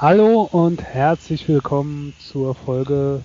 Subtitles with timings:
[0.00, 3.20] Hallo und herzlich willkommen zur Folge,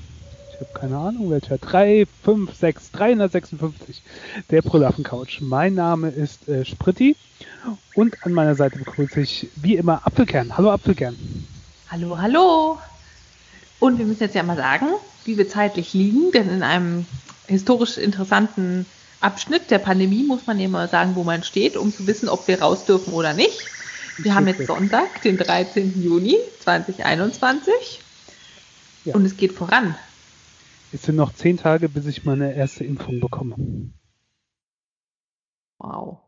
[0.50, 4.02] ich habe keine Ahnung welcher, 3, 5, 6, 356
[4.52, 5.40] der Prolaffen Couch.
[5.40, 7.16] Mein Name ist äh, Spritti
[7.94, 10.58] und an meiner Seite begrüße ich wie immer Apfelkern.
[10.58, 11.16] Hallo Apfelkern.
[11.90, 12.78] Hallo, hallo.
[13.80, 14.88] Und wir müssen jetzt ja mal sagen,
[15.24, 17.06] wie wir zeitlich liegen, denn in einem
[17.48, 18.86] historisch interessanten
[19.22, 22.50] Abschnitt der Pandemie muss man ja mal sagen, wo man steht, um zu wissen, ob
[22.50, 23.62] wir raus dürfen oder nicht.
[24.18, 26.02] Wir haben jetzt Sonntag, den 13.
[26.02, 28.02] Juni 2021
[29.06, 29.16] Ja.
[29.16, 29.96] und es geht voran.
[30.92, 33.56] Es sind noch zehn Tage, bis ich meine erste Impfung bekomme.
[35.80, 36.20] Wow.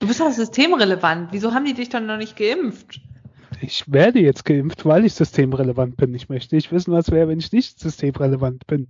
[0.00, 1.28] Du bist doch systemrelevant.
[1.32, 3.00] Wieso haben die dich dann noch nicht geimpft?
[3.62, 6.12] Ich werde jetzt geimpft, weil ich systemrelevant bin.
[6.14, 8.88] Ich möchte nicht wissen, was wäre, wenn ich nicht systemrelevant bin.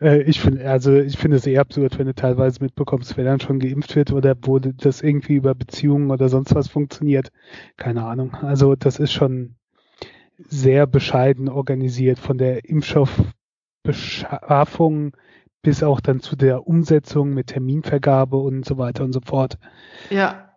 [0.00, 3.40] Äh, ich finde, also ich finde es eher absurd, wenn du teilweise mitbekommst, wer dann
[3.40, 7.30] schon geimpft wird oder wo das irgendwie über Beziehungen oder sonst was funktioniert.
[7.76, 8.34] Keine Ahnung.
[8.36, 9.56] Also das ist schon
[10.38, 15.14] sehr bescheiden organisiert von der Impfstoffbeschaffung
[15.60, 19.58] bis auch dann zu der Umsetzung mit Terminvergabe und so weiter und so fort.
[20.10, 20.48] Ja.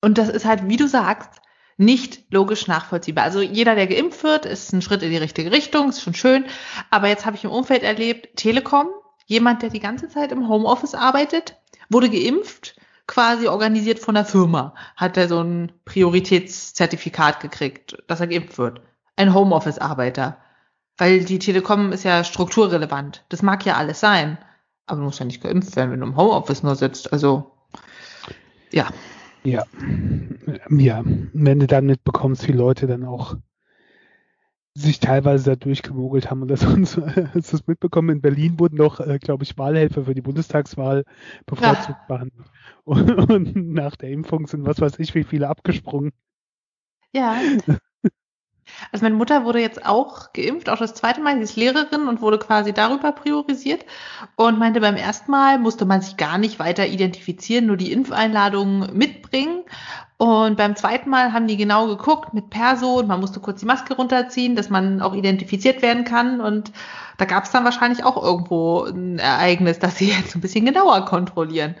[0.00, 1.41] Und das ist halt, wie du sagst,
[1.84, 3.24] nicht logisch nachvollziehbar.
[3.24, 6.44] Also jeder, der geimpft wird, ist ein Schritt in die richtige Richtung, ist schon schön.
[6.90, 8.88] Aber jetzt habe ich im Umfeld erlebt, Telekom,
[9.26, 11.56] jemand, der die ganze Zeit im Homeoffice arbeitet,
[11.88, 18.28] wurde geimpft, quasi organisiert von der Firma, hat er so ein Prioritätszertifikat gekriegt, dass er
[18.28, 18.80] geimpft wird.
[19.16, 20.38] Ein Homeoffice-Arbeiter.
[20.98, 23.24] Weil die Telekom ist ja strukturrelevant.
[23.28, 24.38] Das mag ja alles sein.
[24.86, 27.12] Aber du musst ja nicht geimpft werden, wenn du im Homeoffice nur sitzt.
[27.12, 27.52] Also,
[28.70, 28.88] ja.
[29.44, 29.64] Ja,
[30.70, 33.36] ja, wenn du dann mitbekommst, wie Leute dann auch
[34.74, 39.00] sich teilweise da durchgemogelt haben oder sonst, hast du es mitbekommen, in Berlin wurden noch,
[39.00, 41.04] äh, glaube ich, Wahlhelfer für die Bundestagswahl
[41.46, 42.46] bevorzugt behandelt.
[42.84, 46.10] Und, und nach der Impfung sind was weiß ich, wie viele abgesprungen.
[47.12, 47.36] Ja.
[48.90, 52.20] Also meine Mutter wurde jetzt auch geimpft, auch das zweite Mal, sie ist Lehrerin und
[52.20, 53.84] wurde quasi darüber priorisiert
[54.36, 58.96] und meinte, beim ersten Mal musste man sich gar nicht weiter identifizieren, nur die Impfeinladung
[58.96, 59.62] mitbringen.
[60.18, 63.66] Und beim zweiten Mal haben die genau geguckt mit Perso und man musste kurz die
[63.66, 66.40] Maske runterziehen, dass man auch identifiziert werden kann.
[66.40, 66.72] Und
[67.18, 71.04] da gab es dann wahrscheinlich auch irgendwo ein Ereignis, dass sie jetzt ein bisschen genauer
[71.06, 71.74] kontrollieren.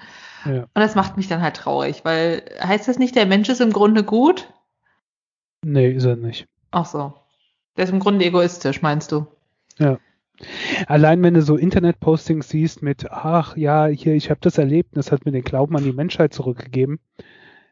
[0.44, 0.62] Ja.
[0.62, 3.72] Und das macht mich dann halt traurig, weil heißt das nicht, der Mensch ist im
[3.72, 4.52] Grunde gut?
[5.64, 6.46] Nee, ist er nicht.
[6.72, 7.14] Ach so.
[7.76, 9.26] Der ist im Grunde egoistisch, meinst du?
[9.78, 9.98] Ja.
[10.86, 15.12] Allein wenn du so Internet-Postings siehst mit, ach ja, hier, ich habe das erlebt das
[15.12, 16.98] hat mir den Glauben an die Menschheit zurückgegeben.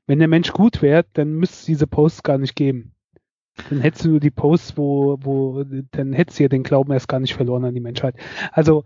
[0.07, 2.93] Wenn der Mensch gut wäre, dann müsste es diese Posts gar nicht geben.
[3.69, 7.21] Dann hättest du die Posts, wo, wo, dann hättest du ja den Glauben erst gar
[7.21, 8.15] nicht verloren an die Menschheit.
[8.53, 8.85] Also,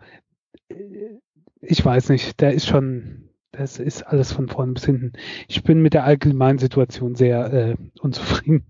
[0.69, 0.75] äh,
[1.61, 5.13] ich weiß nicht, da ist schon, das ist alles von vorn bis hinten.
[5.49, 8.67] Ich bin mit der allgemeinen Situation sehr äh, unzufrieden.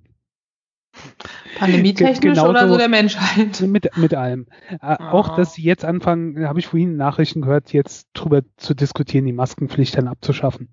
[1.59, 3.60] Pandemietechnisch Genauso- oder so der Menschheit?
[3.66, 4.47] Mit, mit allem.
[4.71, 9.27] Äh, Auch, dass sie jetzt anfangen, habe ich vorhin Nachrichten gehört, jetzt drüber zu diskutieren,
[9.27, 10.69] die Maskenpflicht dann abzuschaffen.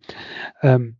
[0.61, 0.97] Ähm,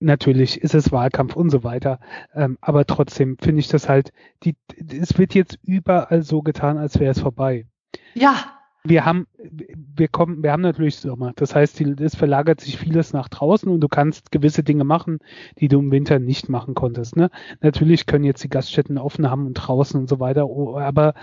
[0.00, 1.98] natürlich ist es Wahlkampf und so weiter.
[2.34, 4.12] Ähm, aber trotzdem finde ich das halt,
[4.44, 7.66] die, es wird jetzt überall so getan, als wäre es vorbei.
[8.14, 8.53] Ja,
[8.86, 11.32] Wir haben, wir kommen, wir haben natürlich Sommer.
[11.36, 15.20] Das heißt, es verlagert sich vieles nach draußen und du kannst gewisse Dinge machen,
[15.58, 17.16] die du im Winter nicht machen konntest.
[17.16, 17.30] Ne?
[17.62, 21.14] Natürlich können jetzt die Gaststätten offen haben und draußen und so weiter, oh, aber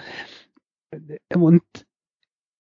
[0.89, 1.61] äh, und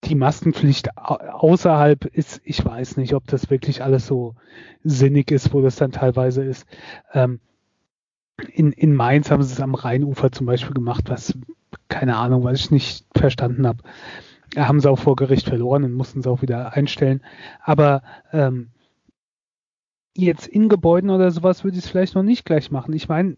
[0.03, 4.35] die Maskenpflicht au- außerhalb ist, ich weiß nicht, ob das wirklich alles so
[4.83, 6.65] sinnig ist, wo das dann teilweise ist.
[7.13, 7.39] Ähm,
[8.53, 11.37] in, in Mainz haben sie es am Rheinufer zum Beispiel gemacht, was,
[11.89, 13.83] keine Ahnung, was ich nicht verstanden habe.
[14.55, 17.23] Haben sie auch vor Gericht verloren und mussten sie auch wieder einstellen.
[17.61, 18.03] Aber
[18.33, 18.71] ähm,
[20.15, 22.93] jetzt in Gebäuden oder sowas würde ich es vielleicht noch nicht gleich machen.
[22.93, 23.37] Ich meine,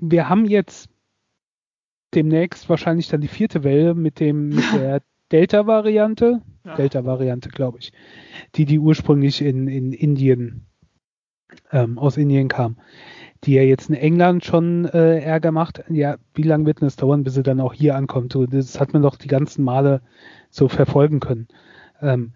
[0.00, 0.90] wir haben jetzt
[2.14, 6.74] demnächst wahrscheinlich dann die vierte Welle mit dem mit der Delta-Variante, Ja.
[6.74, 7.92] Delta-Variante, glaube ich,
[8.54, 10.66] die die ursprünglich in, in Indien
[11.70, 12.76] ähm, aus Indien kam,
[13.44, 15.82] die ja jetzt in England schon äh, Ärger macht.
[15.88, 18.32] Ja, wie lange wird denn das dauern, bis sie dann auch hier ankommt?
[18.32, 20.00] So, Das hat man doch die ganzen Male
[20.50, 21.48] so verfolgen können.
[22.00, 22.34] Ähm,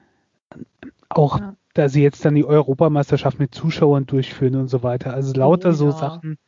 [1.08, 1.56] auch, Ja.
[1.74, 5.14] da sie jetzt dann die Europameisterschaft mit Zuschauern durchführen und so weiter.
[5.14, 5.92] Also lauter Oh, so ja.
[5.92, 6.38] Sachen,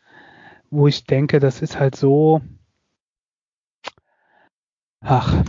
[0.71, 2.41] wo ich denke, das ist halt so.
[5.01, 5.45] Ach,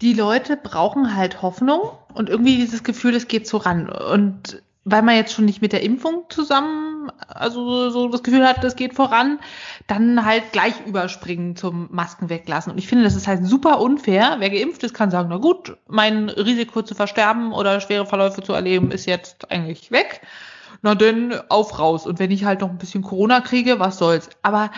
[0.00, 1.80] die Leute brauchen halt Hoffnung
[2.14, 3.88] und irgendwie dieses Gefühl, es geht so ran.
[3.90, 8.64] Und weil man jetzt schon nicht mit der Impfung zusammen, also so das Gefühl hat,
[8.64, 9.38] das geht voran,
[9.86, 12.72] dann halt gleich überspringen zum Masken weglassen.
[12.72, 14.36] Und ich finde, das ist halt super unfair.
[14.38, 18.52] Wer geimpft ist, kann sagen, na gut, mein Risiko zu versterben oder schwere Verläufe zu
[18.52, 20.22] erleben ist jetzt eigentlich weg.
[20.82, 22.06] na denn auf raus.
[22.06, 24.30] Und wenn ich halt noch ein bisschen Corona kriege, was soll's.
[24.42, 24.70] Aber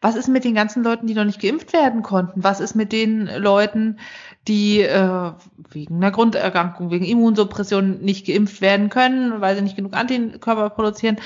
[0.00, 2.44] was ist mit den ganzen Leuten, die noch nicht geimpft werden konnten?
[2.44, 3.98] Was ist mit den Leuten,
[4.46, 5.32] die äh,
[5.70, 11.18] wegen einer Grunderkrankung, wegen Immunsuppression nicht geimpft werden können, weil sie nicht genug Antikörper produzieren?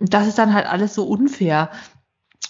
[0.00, 1.70] Das ist dann halt alles so unfair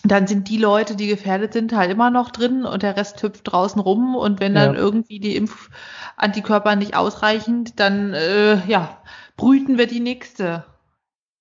[0.05, 3.51] dann sind die Leute, die gefährdet sind, halt immer noch drin und der Rest hüpft
[3.51, 4.15] draußen rum.
[4.15, 4.79] Und wenn dann ja.
[4.79, 8.99] irgendwie die Impfantikörper nicht ausreichend, dann äh, ja,
[9.37, 10.65] brüten wir die nächste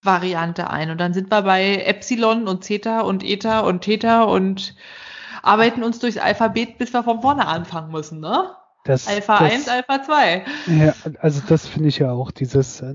[0.02, 0.90] Variante ein.
[0.92, 4.76] Und dann sind wir bei Epsilon und Zeta und Eta und Theta und
[5.42, 8.56] arbeiten uns durchs Alphabet, bis wir von vorne anfangen müssen, ne?
[8.84, 10.46] Das, Alpha das, 1, Alpha 2.
[10.68, 12.94] Ja, also das finde ich ja auch, dieses äh,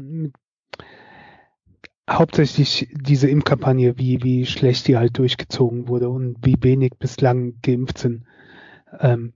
[2.09, 7.99] hauptsächlich diese Impfkampagne, wie, wie schlecht die halt durchgezogen wurde und wie wenig bislang geimpft
[7.99, 8.25] sind
[9.01, 9.33] ähm,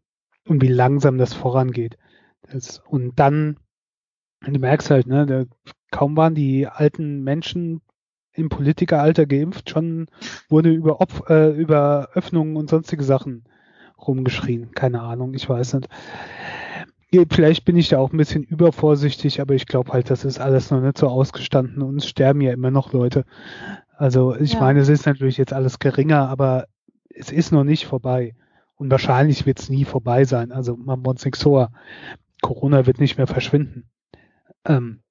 [0.47, 1.99] und wie langsam das vorangeht.
[2.51, 3.59] Das, und dann,
[4.41, 5.45] du merkst halt, ne, da,
[5.91, 7.83] kaum waren die alten Menschen
[8.35, 10.07] im Politikeralter geimpft, schon
[10.49, 13.45] wurde über, Opf äh, über Öffnungen und sonstige Sachen
[14.07, 14.73] rumgeschrien.
[14.73, 15.89] Keine Ahnung, ich weiß nicht.
[17.31, 20.71] Vielleicht bin ich da auch ein bisschen übervorsichtig, aber ich glaube halt, das ist alles
[20.71, 23.25] noch nicht so ausgestanden und es sterben ja immer noch Leute.
[23.97, 24.61] Also ich ja.
[24.61, 26.67] meine, es ist natürlich jetzt alles geringer, aber
[27.11, 28.35] es ist noch nicht vorbei.
[28.77, 30.53] Und wahrscheinlich wird es nie vorbei sein.
[30.53, 31.71] Also man muss nichts vor.
[32.41, 33.91] Corona wird nicht mehr verschwinden.
[34.65, 35.03] Ähm,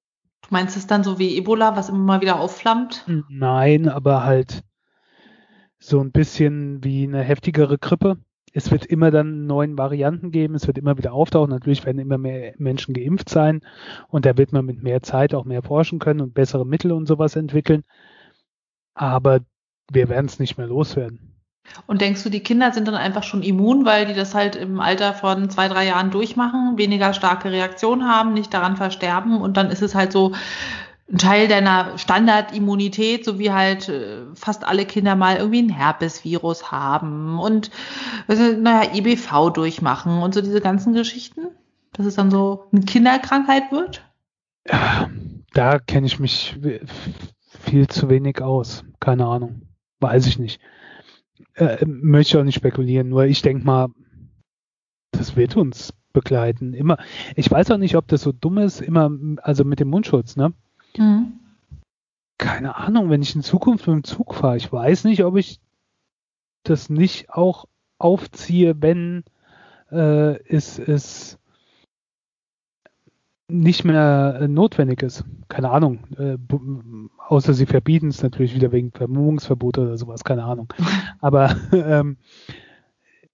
[0.42, 3.06] du meinst es dann so wie Ebola, was immer mal wieder aufflammt?
[3.28, 4.62] Nein, aber halt
[5.78, 8.18] so ein bisschen wie eine heftigere Grippe
[8.52, 11.50] es wird immer dann neuen Varianten geben, es wird immer wieder auftauchen.
[11.50, 13.62] Natürlich werden immer mehr Menschen geimpft sein
[14.08, 17.06] und da wird man mit mehr Zeit auch mehr forschen können und bessere Mittel und
[17.06, 17.84] sowas entwickeln.
[18.94, 19.40] Aber
[19.90, 21.32] wir werden es nicht mehr loswerden.
[21.86, 24.80] Und denkst du, die Kinder sind dann einfach schon immun, weil die das halt im
[24.80, 29.70] Alter von zwei, drei Jahren durchmachen, weniger starke Reaktionen haben, nicht daran versterben und dann
[29.70, 30.32] ist es halt so,
[31.10, 36.70] ein Teil deiner Standardimmunität, so wie halt äh, fast alle Kinder mal irgendwie ein Herpesvirus
[36.70, 37.70] haben und
[38.28, 41.48] naja, IBV durchmachen und so diese ganzen Geschichten,
[41.92, 44.04] dass es dann so eine Kinderkrankheit wird?
[44.66, 45.10] Ja,
[45.52, 46.56] da kenne ich mich
[47.60, 48.84] viel zu wenig aus.
[49.00, 49.62] Keine Ahnung.
[50.00, 50.60] Weiß ich nicht.
[51.54, 53.88] Äh, möchte auch nicht spekulieren, nur ich denke mal,
[55.10, 56.74] das wird uns begleiten.
[56.74, 56.98] Immer.
[57.36, 59.10] Ich weiß auch nicht, ob das so dumm ist, immer,
[59.42, 60.52] also mit dem Mundschutz, ne?
[60.96, 61.40] Mhm.
[62.38, 65.60] Keine Ahnung, wenn ich in Zukunft mit dem Zug fahre, ich weiß nicht, ob ich
[66.64, 67.66] das nicht auch
[67.98, 69.24] aufziehe, wenn
[69.90, 71.38] äh, es, es
[73.48, 75.24] nicht mehr notwendig ist.
[75.48, 76.00] Keine Ahnung.
[76.18, 76.38] Äh,
[77.18, 80.72] außer sie verbieten es natürlich wieder wegen Vermummungsverbot oder sowas, keine Ahnung.
[81.20, 82.16] Aber ähm,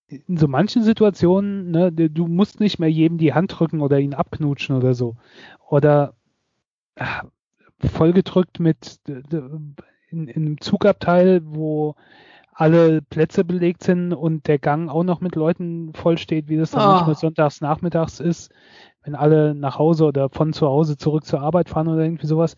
[0.09, 4.15] in so manchen Situationen, ne, du musst nicht mehr jedem die Hand drücken oder ihn
[4.15, 5.17] abknutschen oder so.
[5.69, 6.15] Oder
[7.85, 11.95] vollgedrückt mit in, in einem Zugabteil, wo
[12.53, 16.73] alle Plätze belegt sind und der Gang auch noch mit Leuten voll steht, wie das
[16.73, 16.93] dann oh.
[16.93, 18.51] manchmal sonntags nachmittags ist,
[19.05, 22.57] wenn alle nach Hause oder von zu Hause zurück zur Arbeit fahren oder irgendwie sowas.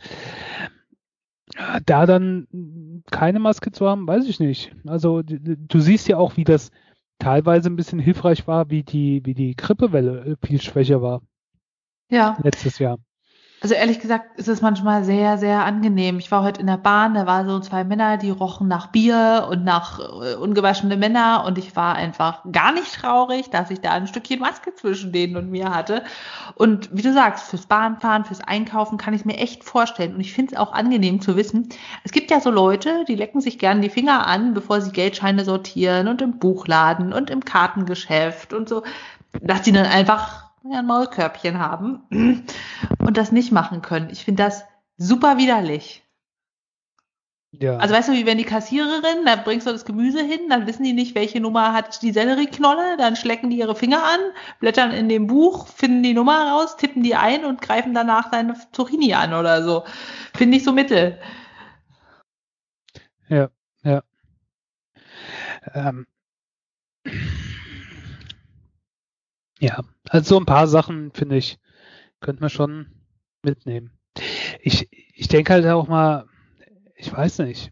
[1.85, 4.75] Da dann keine Maske zu haben, weiß ich nicht.
[4.87, 6.71] Also du siehst ja auch, wie das
[7.19, 11.21] teilweise ein bisschen hilfreich war, wie die, wie die Grippewelle viel schwächer war.
[12.09, 12.39] Ja.
[12.43, 12.99] Letztes Jahr.
[13.63, 16.19] Also ehrlich gesagt ist es manchmal sehr, sehr angenehm.
[16.19, 19.49] Ich war heute in der Bahn, da waren so zwei Männer, die rochen nach Bier
[19.51, 23.91] und nach äh, ungewaschene Männer und ich war einfach gar nicht traurig, dass ich da
[23.91, 26.05] ein Stückchen Maske zwischen denen und mir hatte.
[26.55, 30.33] Und wie du sagst, fürs Bahnfahren, fürs Einkaufen kann ich mir echt vorstellen und ich
[30.33, 31.69] finde es auch angenehm zu wissen.
[32.03, 35.45] Es gibt ja so Leute, die lecken sich gern die Finger an, bevor sie Geldscheine
[35.45, 38.85] sortieren und im Buchladen und im Kartengeschäft und so,
[39.43, 42.03] dass die dann einfach ein Maulkörbchen haben
[42.99, 44.11] und das nicht machen können.
[44.11, 44.65] Ich finde das
[44.97, 46.03] super widerlich.
[47.53, 47.79] Ja.
[47.79, 50.85] Also weißt du, wie wenn die Kassiererin, da bringst du das Gemüse hin, dann wissen
[50.85, 54.21] die nicht, welche Nummer hat die Sellerieknolle, dann schlecken die ihre Finger an,
[54.61, 58.55] blättern in dem Buch, finden die Nummer raus, tippen die ein und greifen danach deine
[58.71, 59.85] Zucchini an oder so.
[60.37, 61.19] Finde ich so mittel.
[63.29, 63.49] Ja,
[63.83, 64.03] ja.
[65.75, 66.07] Ähm.
[69.61, 71.59] Ja, also so ein paar Sachen, finde ich,
[72.21, 72.87] könnte man schon
[73.43, 73.93] mitnehmen.
[74.63, 76.27] Ich, ich denke halt auch mal,
[76.97, 77.71] ich weiß nicht.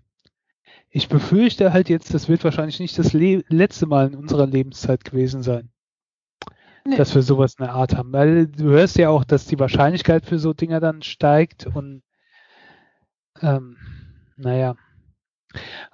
[0.90, 5.04] Ich befürchte halt jetzt, das wird wahrscheinlich nicht das Le letzte Mal in unserer Lebenszeit
[5.04, 5.70] gewesen sein.
[6.84, 6.96] Nee.
[6.96, 8.12] Dass wir sowas in der Art haben.
[8.12, 12.02] Weil du hörst ja auch, dass die Wahrscheinlichkeit für so Dinger dann steigt und
[13.40, 13.76] ähm,
[14.36, 14.76] naja.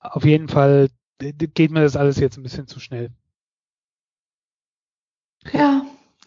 [0.00, 3.10] Auf jeden Fall geht mir das alles jetzt ein bisschen zu schnell.
[5.52, 5.82] Ja,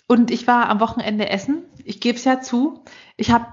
[0.07, 1.63] und ich war am Wochenende essen.
[1.83, 2.83] Ich gebe es ja zu.
[3.17, 3.45] Ich habe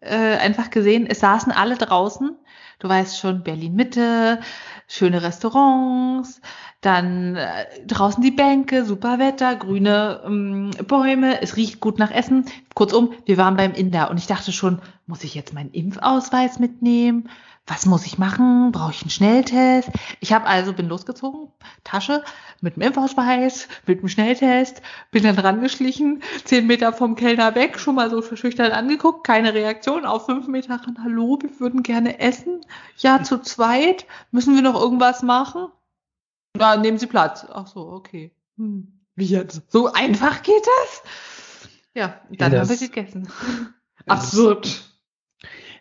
[0.00, 2.36] äh, einfach gesehen, es saßen alle draußen.
[2.78, 4.40] Du weißt schon, Berlin Mitte,
[4.88, 6.40] schöne Restaurants,
[6.80, 12.44] dann äh, draußen die Bänke, super Wetter, grüne ähm, Bäume, es riecht gut nach Essen.
[12.74, 17.30] Kurzum, wir waren beim Inder und ich dachte schon, muss ich jetzt meinen Impfausweis mitnehmen?
[17.66, 18.72] Was muss ich machen?
[18.72, 19.88] Brauche ich einen Schnelltest?
[20.20, 21.48] Ich habe also bin losgezogen,
[21.84, 22.24] Tasche
[22.60, 27.94] mit dem Impfausweis, mit dem Schnelltest, bin dann rangeschlichen, zehn Meter vom Kellner weg, schon
[27.94, 32.62] mal so verschüchtert angeguckt, keine Reaktion, auf fünf Meter ran, hallo, wir würden gerne essen.
[32.98, 35.68] Ja, zu zweit, müssen wir noch irgendwas machen?
[36.58, 37.46] Ja, nehmen Sie Platz.
[37.48, 38.32] Ach so, okay.
[38.56, 39.62] Hm, wie jetzt?
[39.70, 41.02] So einfach geht das?
[41.94, 43.28] Ja, dann Ja, haben wir das- gegessen.
[44.08, 44.88] Absurd.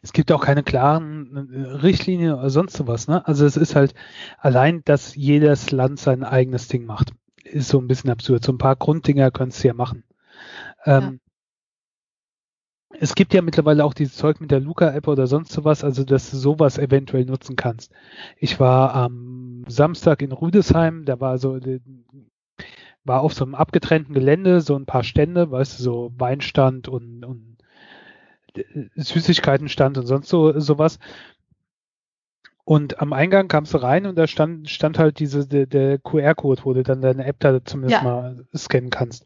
[0.02, 3.08] Es gibt auch keine klaren äh, Richtlinien oder sonst sowas.
[3.08, 3.26] Ne?
[3.28, 3.94] Also es ist halt
[4.38, 7.12] allein, dass jedes Land sein eigenes Ding macht,
[7.44, 8.44] ist so ein bisschen absurd.
[8.44, 10.04] So ein paar Grunddinger könntest du ja machen.
[10.86, 11.20] Ähm,
[13.00, 16.30] Es gibt ja mittlerweile auch dieses Zeug mit der Luca-App oder sonst sowas, also dass
[16.32, 17.92] du sowas eventuell nutzen kannst.
[18.38, 21.80] Ich war am Samstag in Rüdesheim, da war so äh,
[23.04, 27.26] war auf so einem abgetrennten Gelände so ein paar Stände, weißt du, so Weinstand und,
[27.26, 27.51] und
[28.96, 31.00] Süßigkeitenstand und sonst so sowas.
[32.64, 36.62] Und am Eingang kamst du rein und da stand, stand halt diese, der, der QR-Code,
[36.64, 38.08] wo du dann deine App da zumindest Ja.
[38.08, 39.26] mal scannen kannst.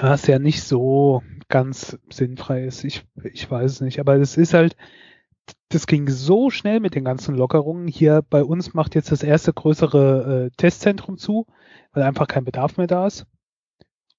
[0.00, 2.84] Was ja nicht so ganz sinnfrei ist.
[2.84, 4.00] Ich, ich weiß es nicht.
[4.00, 4.76] Aber es ist halt,
[5.68, 7.86] das ging so schnell mit den ganzen Lockerungen.
[7.86, 11.46] Hier bei uns macht jetzt das erste größere äh, Testzentrum zu,
[11.92, 13.26] weil einfach kein Bedarf mehr da ist.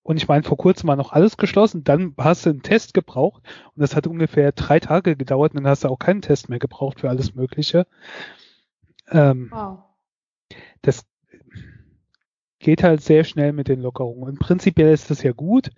[0.08, 3.44] Und ich meine, vor kurzem war noch alles geschlossen, dann hast du einen Test gebraucht
[3.76, 6.60] und das hat ungefähr drei Tage gedauert und dann hast du auch keinen Test mehr
[6.60, 7.86] gebraucht für alles Mögliche.
[9.12, 9.80] Ähm, Wow.
[10.82, 11.06] das
[12.60, 14.24] geht halt sehr schnell mit den Lockerungen.
[14.24, 15.72] Und prinzipiell ist das ja gut,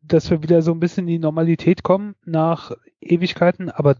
[0.00, 3.96] dass wir wieder so ein bisschen in die Normalität kommen nach Ewigkeiten, aber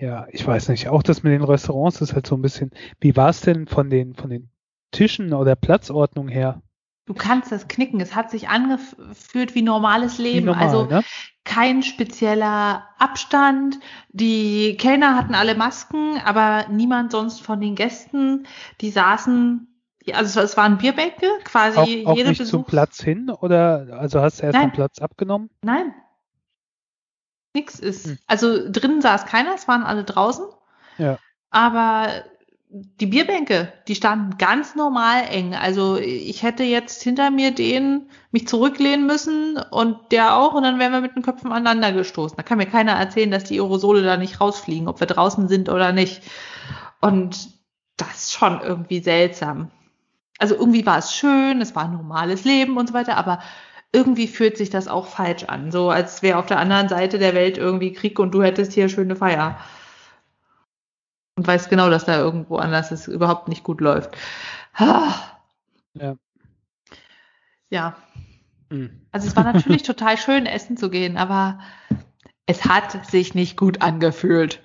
[0.00, 3.14] ja, ich weiß nicht, auch das mit den Restaurants ist halt so ein bisschen, wie
[3.14, 4.50] war es denn von den, von den
[4.90, 6.60] Tischen oder Platzordnung her?
[7.06, 8.00] Du kannst das knicken.
[8.00, 10.46] Es hat sich angefühlt wie normales Wie Leben.
[10.46, 11.04] normal, also ne?
[11.44, 13.78] kein spezieller Abstand.
[14.08, 18.46] Die Kellner hatten alle Masken, aber niemand sonst von den Gästen.
[18.80, 19.68] Die saßen,
[20.12, 22.66] also es waren Bierbänke, quasi Auch, auch jede nicht zum Besuch.
[22.66, 24.70] Platz hin oder also hast du erst Nein.
[24.70, 25.50] den Platz abgenommen?
[25.62, 25.94] Nein.
[27.54, 28.06] Nix ist.
[28.06, 28.18] Hm.
[28.26, 30.46] Also drinnen saß keiner, es waren alle draußen.
[30.96, 31.18] Ja.
[31.50, 32.08] Aber
[32.76, 35.54] die Bierbänke, die standen ganz normal eng.
[35.54, 40.80] Also ich hätte jetzt hinter mir den mich zurücklehnen müssen und der auch und dann
[40.80, 42.36] wären wir mit den Köpfen aneinander gestoßen.
[42.36, 45.68] Da kann mir keiner erzählen, dass die Aerosole da nicht rausfliegen, ob wir draußen sind
[45.68, 46.22] oder nicht.
[47.00, 47.48] Und
[47.96, 49.70] das ist schon irgendwie seltsam.
[50.40, 53.38] Also irgendwie war es schön, es war ein normales Leben und so weiter, aber
[53.92, 55.70] irgendwie fühlt sich das auch falsch an.
[55.70, 58.88] So als wäre auf der anderen Seite der Welt irgendwie Krieg und du hättest hier
[58.88, 59.58] schöne Feier.
[61.36, 64.16] Und weißt genau, dass da irgendwo anders es überhaupt nicht gut läuft.
[64.74, 65.14] Ah.
[65.94, 66.16] Ja.
[67.70, 67.96] Ja,
[68.70, 69.06] Hm.
[69.12, 71.60] also es war natürlich total schön, essen zu gehen, aber
[72.46, 74.60] es hat sich nicht gut angefühlt.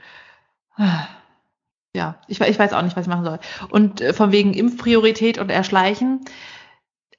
[1.96, 3.40] Ja, ich, ich weiß auch nicht, was ich machen soll.
[3.70, 6.22] Und äh, von wegen Impfpriorität und Erschleichen.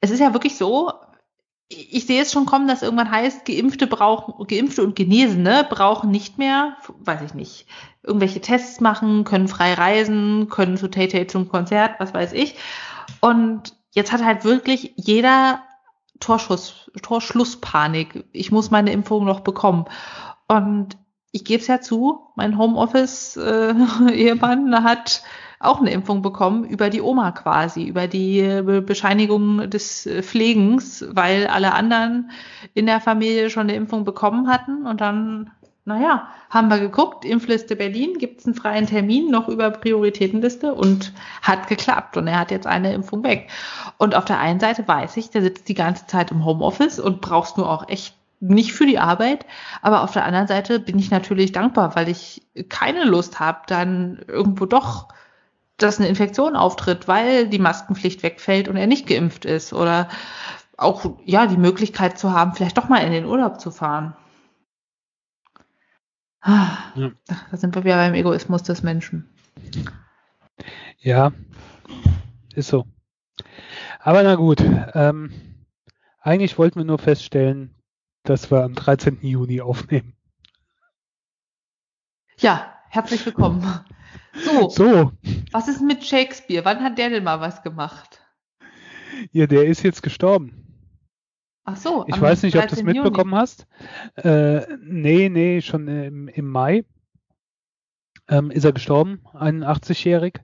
[0.00, 0.92] Es ist ja wirklich so,
[1.68, 6.10] ich ich sehe es schon kommen, dass irgendwann heißt, Geimpfte brauchen, Geimpfte und Genesene brauchen
[6.10, 7.66] nicht mehr, weiß ich nicht,
[8.02, 12.56] irgendwelche Tests machen, können frei reisen, können zu Tay Tay zum Konzert, was weiß ich.
[13.20, 15.62] Und jetzt hat halt wirklich jeder
[16.20, 18.24] Torschuss, Torschlusspanik.
[18.32, 19.86] Ich muss meine Impfung noch bekommen.
[20.48, 20.96] Und
[21.32, 25.22] ich gebe es ja zu, mein Homeoffice-Ehemann hat
[25.60, 31.04] auch eine Impfung bekommen über die Oma quasi, über die Be- Bescheinigung des äh, Pflegens,
[31.10, 32.30] weil alle anderen
[32.72, 34.86] in der Familie schon eine Impfung bekommen hatten.
[34.86, 35.50] Und dann,
[35.84, 41.12] naja, haben wir geguckt, Impfliste Berlin, gibt es einen freien Termin noch über Prioritätenliste und
[41.42, 42.16] hat geklappt.
[42.16, 43.48] Und er hat jetzt eine Impfung weg.
[43.98, 47.20] Und auf der einen Seite weiß ich, der sitzt die ganze Zeit im Homeoffice und
[47.20, 49.44] brauchst nur auch echt nicht für die Arbeit,
[49.82, 54.24] aber auf der anderen Seite bin ich natürlich dankbar, weil ich keine Lust habe, dann
[54.26, 55.08] irgendwo doch,
[55.76, 60.08] dass eine Infektion auftritt, weil die Maskenpflicht wegfällt und er nicht geimpft ist oder
[60.78, 64.16] auch ja die Möglichkeit zu haben, vielleicht doch mal in den Urlaub zu fahren.
[66.40, 67.10] Ah, Ja.
[67.50, 69.28] Da sind wir wieder beim Egoismus des Menschen.
[70.98, 71.32] Ja,
[72.54, 72.86] ist so.
[74.00, 74.60] Aber na gut,
[74.94, 75.32] ähm,
[76.20, 77.74] eigentlich wollten wir nur feststellen,
[78.22, 79.18] dass wir am 13.
[79.22, 80.14] Juni aufnehmen.
[82.38, 83.62] Ja, herzlich willkommen.
[84.34, 85.12] So, So,
[85.52, 86.64] was ist mit Shakespeare?
[86.64, 88.20] Wann hat der denn mal was gemacht?
[89.32, 90.69] ja, der ist jetzt gestorben.
[91.72, 92.04] Ach so.
[92.08, 93.40] Ich weiß nicht, ob du es mitbekommen Juni.
[93.40, 93.66] hast.
[94.16, 96.84] Äh, nee, nee, schon im, im Mai
[98.28, 100.40] ähm, ist er gestorben, 81-jährig.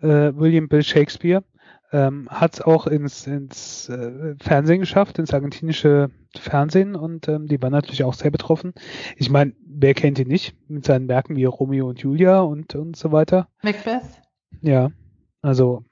[0.00, 1.44] Äh, William Bill Shakespeare.
[1.92, 7.60] Ähm, hat es auch ins, ins äh, Fernsehen geschafft, ins argentinische Fernsehen und ähm, die
[7.60, 8.74] waren natürlich auch sehr betroffen.
[9.16, 12.94] Ich meine, wer kennt ihn nicht mit seinen Werken wie Romeo und Julia und, und
[12.94, 13.48] so weiter.
[13.62, 14.04] Macbeth?
[14.62, 14.92] Ja,
[15.42, 15.82] also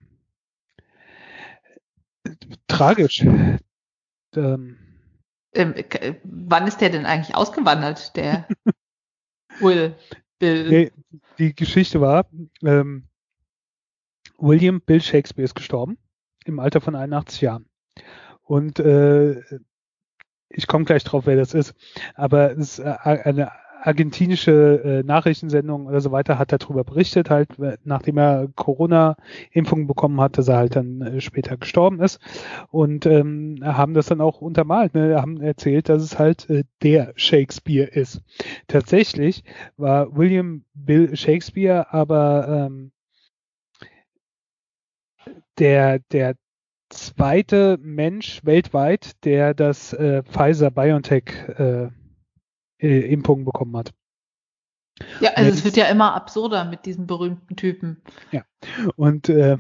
[2.69, 3.27] tragisch.
[4.37, 4.77] Ähm,
[5.55, 5.75] ähm,
[6.25, 8.47] wann ist der denn eigentlich ausgewandert, der
[9.61, 9.97] Will
[10.39, 10.69] Bill?
[10.69, 10.93] Nee,
[11.39, 12.29] die Geschichte war,
[12.63, 13.09] ähm,
[14.39, 15.99] William Bill Shakespeare ist gestorben
[16.45, 17.67] im Alter von 81 Jahren.
[18.43, 19.43] Und äh,
[20.49, 21.75] ich komme gleich drauf, wer das ist.
[22.15, 27.51] Aber es ist äh, eine argentinische äh, Nachrichtensendung oder so weiter hat darüber berichtet, halt,
[27.85, 32.21] nachdem er Corona-Impfungen bekommen hat, dass er halt dann äh, später gestorben ist.
[32.71, 35.21] Und ähm, haben das dann auch untermalt, ne?
[35.21, 38.23] haben erzählt, dass es halt äh, der Shakespeare ist.
[38.67, 39.45] Tatsächlich
[39.77, 42.93] war William Bill Shakespeare aber ähm,
[45.59, 46.37] der, der
[46.91, 51.25] zweite Mensch weltweit, der das äh, Pfizer-BioNTech
[51.59, 51.89] äh,
[52.79, 53.93] äh, Impfung bekommen hat.
[55.21, 58.03] Ja, also es wird ja immer absurder mit diesen berühmten Typen.
[58.33, 58.43] Ja,
[58.97, 59.57] und äh,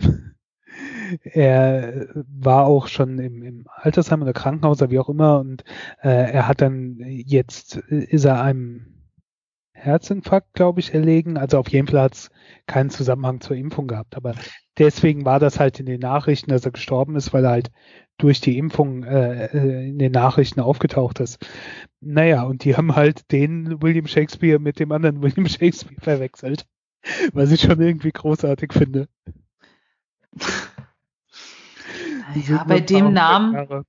[1.23, 5.65] er war auch schon im, im Altersheim oder Krankenhaus oder wie auch immer und
[6.03, 8.98] äh, er hat dann jetzt, ist er einem
[9.79, 11.37] Herzinfarkt, glaube ich, erlegen.
[11.37, 12.31] Also auf jeden Fall hat es
[12.67, 14.17] keinen Zusammenhang zur Impfung gehabt.
[14.17, 14.35] Aber
[14.77, 17.71] deswegen war das halt in den Nachrichten, dass er gestorben ist, weil er halt
[18.19, 21.39] durch die Impfung äh, äh, in den Nachrichten aufgetaucht ist.
[22.01, 26.67] Naja, und die haben halt den William Shakespeare mit dem anderen William Shakespeare verwechselt.
[27.33, 29.09] Was ich schon irgendwie großartig finde.
[32.35, 33.55] Ja, bei dem Namen.
[33.55, 33.85] Jahre.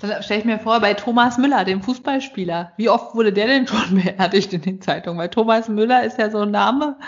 [0.00, 3.66] Dann stelle ich mir vor, bei Thomas Müller, dem Fußballspieler, wie oft wurde der denn
[3.66, 5.18] schon beerdigt in den Zeitungen?
[5.18, 6.98] Weil Thomas Müller ist ja so ein Name.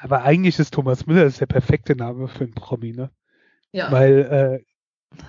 [0.00, 3.10] Aber eigentlich ist Thomas Müller ist der perfekte Name für einen Promi, ne?
[3.72, 3.92] Ja.
[3.92, 4.62] Weil
[5.18, 5.22] äh,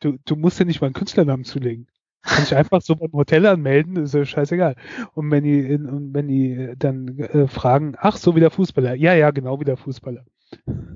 [0.00, 1.88] du, du musst ja nicht mal einen Künstlernamen zulegen.
[2.22, 4.76] Kann ich einfach so beim Hotel anmelden, ist ja scheißegal.
[5.12, 8.94] Und wenn die, und wenn die dann äh, fragen, ach, so wie der Fußballer.
[8.94, 10.24] Ja, ja, genau wie der Fußballer.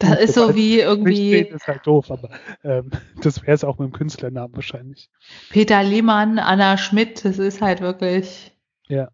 [0.00, 1.44] Das ist so wie irgendwie.
[1.44, 2.30] Das ist halt doof, aber
[2.64, 2.90] ähm,
[3.22, 5.10] das wäre es auch mit dem Künstlernamen wahrscheinlich.
[5.50, 8.52] Peter Lehmann, Anna Schmidt, das ist halt wirklich.
[8.88, 9.10] Ja.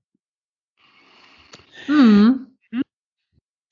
[1.87, 2.47] Hm.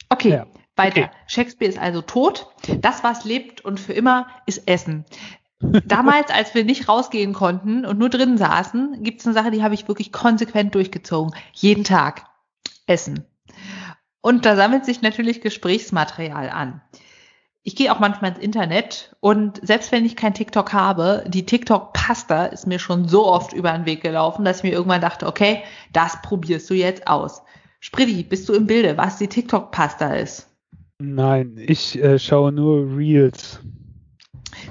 [0.08, 0.46] Okay, ja.
[0.76, 1.02] weiter.
[1.02, 1.10] Okay.
[1.26, 2.48] Shakespeare ist also tot.
[2.80, 5.04] Das, was lebt und für immer, ist Essen.
[5.86, 9.62] Damals, als wir nicht rausgehen konnten und nur drinnen saßen, gibt es eine Sache, die
[9.62, 11.34] habe ich wirklich konsequent durchgezogen.
[11.52, 12.26] Jeden Tag.
[12.86, 13.24] Essen.
[14.24, 16.80] Und da sammelt sich natürlich Gesprächsmaterial an.
[17.62, 22.46] Ich gehe auch manchmal ins Internet und selbst wenn ich kein TikTok habe, die TikTok-Pasta
[22.46, 25.62] ist mir schon so oft über den Weg gelaufen, dass ich mir irgendwann dachte, okay,
[25.92, 27.42] das probierst du jetzt aus.
[27.80, 30.48] Spritti, bist du im Bilde, was die TikTok-Pasta ist?
[30.98, 33.60] Nein, ich äh, schaue nur Reels.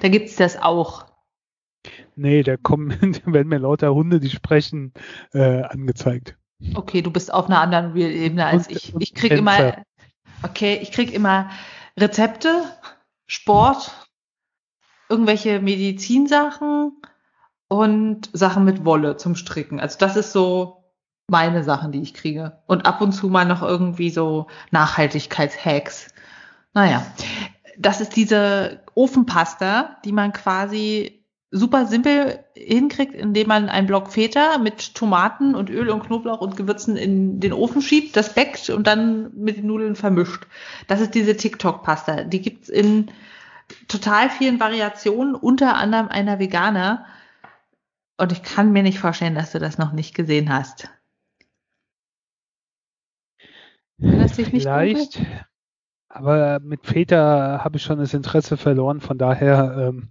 [0.02, 1.06] Da gibt's das auch.
[2.16, 4.94] Nee, da kommen, werden mir lauter Hunde, die sprechen,
[5.32, 6.38] äh, angezeigt.
[6.76, 8.94] Okay, du bist auf einer anderen Real-Ebene als ich.
[9.00, 9.84] Ich krieg immer,
[10.44, 11.50] okay, ich krieg immer
[11.98, 12.64] Rezepte,
[13.28, 13.92] Sport,
[15.10, 17.02] irgendwelche Medizinsachen
[17.68, 19.80] und Sachen mit Wolle zum Stricken.
[19.80, 20.84] Also das ist so
[21.28, 22.62] meine Sachen, die ich kriege.
[22.68, 26.14] Und ab und zu mal noch irgendwie so Nachhaltigkeitshacks.
[26.74, 27.06] Naja,
[27.78, 31.23] das ist diese Ofenpasta, die man quasi
[31.56, 36.58] super simpel hinkriegt, indem man einen Block Feta mit Tomaten und Öl und Knoblauch und
[36.58, 40.48] Gewürzen in den Ofen schiebt, das backt und dann mit den Nudeln vermischt.
[40.88, 42.24] Das ist diese TikTok-Pasta.
[42.24, 43.12] Die gibt's in
[43.88, 47.06] total vielen Variationen, unter anderem einer Veganer.
[48.18, 50.90] Und ich kann mir nicht vorstellen, dass du das noch nicht gesehen hast.
[54.00, 55.22] Vielleicht,
[56.10, 60.10] aber mit Feta habe ich schon das Interesse verloren, von daher ähm,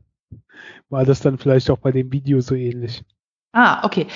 [0.89, 3.05] war das dann vielleicht auch bei dem Video so ähnlich.
[3.53, 4.07] Ah, okay.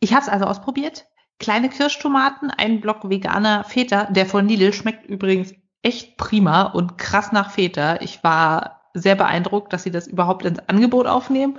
[0.00, 1.06] Ich habe es also ausprobiert.
[1.38, 4.04] Kleine Kirschtomaten, ein Block veganer Feta.
[4.10, 8.00] Der von Lidl schmeckt übrigens echt prima und krass nach Feta.
[8.00, 11.58] Ich war sehr beeindruckt, dass sie das überhaupt ins Angebot aufnehmen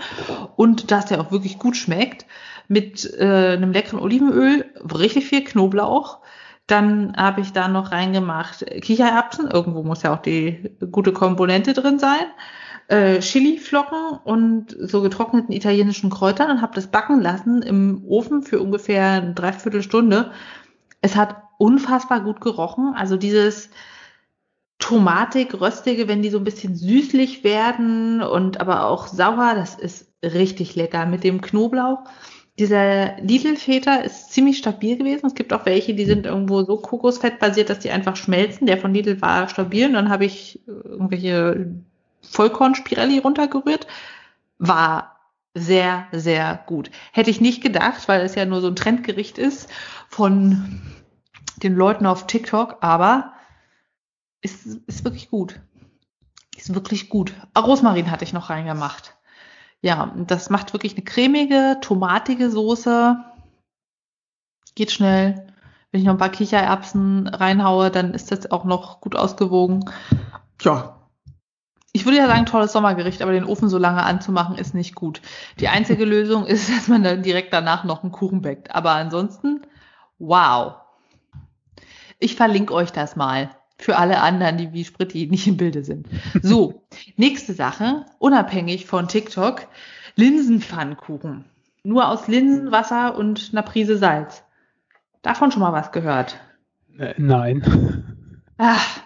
[0.55, 2.25] und dass der auch wirklich gut schmeckt.
[2.67, 6.19] Mit äh, einem leckeren Olivenöl, richtig viel Knoblauch.
[6.67, 9.49] Dann habe ich da noch reingemacht Kichererbsen.
[9.49, 12.25] Irgendwo muss ja auch die gute Komponente drin sein
[12.91, 18.59] äh, Chiliflocken und so getrockneten italienischen Kräutern und habe das backen lassen im Ofen für
[18.59, 20.31] ungefähr eine Dreiviertelstunde.
[20.99, 22.93] Es hat unfassbar gut gerochen.
[22.93, 23.69] Also dieses
[24.77, 30.11] tomatig, röstige, wenn die so ein bisschen süßlich werden und aber auch sauer, das ist
[30.21, 31.99] richtig lecker mit dem Knoblauch.
[32.59, 35.27] Dieser Lidl-Feta ist ziemlich stabil gewesen.
[35.27, 38.67] Es gibt auch welche, die sind irgendwo so kokosfettbasiert, dass die einfach schmelzen.
[38.67, 41.73] Der von Lidl war stabil und dann habe ich irgendwelche
[42.21, 43.87] Vollkornspirelli runtergerührt.
[44.57, 45.19] War
[45.53, 46.91] sehr, sehr gut.
[47.11, 49.69] Hätte ich nicht gedacht, weil es ja nur so ein Trendgericht ist
[50.07, 50.81] von
[51.57, 53.33] den Leuten auf TikTok, aber
[54.41, 55.59] ist, ist wirklich gut.
[56.57, 57.33] Ist wirklich gut.
[57.57, 59.15] Rosmarin hatte ich noch reingemacht.
[59.81, 63.23] Ja, das macht wirklich eine cremige, tomatige Soße.
[64.75, 65.47] Geht schnell.
[65.91, 69.89] Wenn ich noch ein paar Kichererbsen reinhaue, dann ist das auch noch gut ausgewogen.
[70.61, 71.00] Ja.
[71.93, 75.21] Ich würde ja sagen, tolles Sommergericht, aber den Ofen so lange anzumachen ist nicht gut.
[75.59, 78.73] Die einzige Lösung ist, dass man dann direkt danach noch einen Kuchen backt.
[78.73, 79.61] Aber ansonsten,
[80.17, 80.75] wow.
[82.19, 86.07] Ich verlinke euch das mal für alle anderen, die wie Spritti nicht im Bilde sind.
[86.41, 86.83] So,
[87.17, 89.67] nächste Sache, unabhängig von TikTok,
[90.15, 91.45] Linsenpfannkuchen.
[91.83, 94.43] Nur aus Linsen, Wasser und einer Prise Salz.
[95.23, 96.39] Davon schon mal was gehört?
[96.97, 98.03] Äh, nein.
[98.57, 99.01] Ach,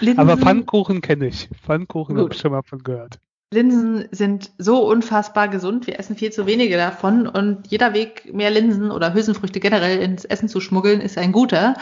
[0.00, 1.48] Linsen, Aber Pfannkuchen kenne ich.
[1.62, 3.18] Pfannkuchen habe ich schon mal von gehört.
[3.52, 5.88] Linsen sind so unfassbar gesund.
[5.88, 10.24] Wir essen viel zu wenige davon und jeder Weg, mehr Linsen oder Hülsenfrüchte generell ins
[10.24, 11.74] Essen zu schmuggeln, ist ein guter.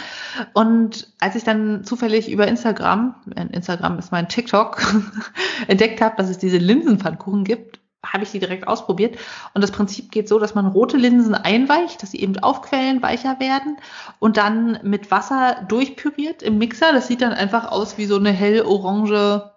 [0.54, 3.16] Und als ich dann zufällig über Instagram,
[3.52, 4.81] Instagram ist mein TikTok,
[5.68, 9.19] entdeckt habe, dass es diese Linsenpfannkuchen gibt, habe ich die direkt ausprobiert.
[9.55, 13.41] Und das Prinzip geht so, dass man rote Linsen einweicht, dass sie eben aufquellen, weicher
[13.41, 13.77] werden
[14.19, 16.93] und dann mit Wasser durchpüriert im Mixer.
[16.93, 19.53] Das sieht dann einfach aus wie so eine hell orange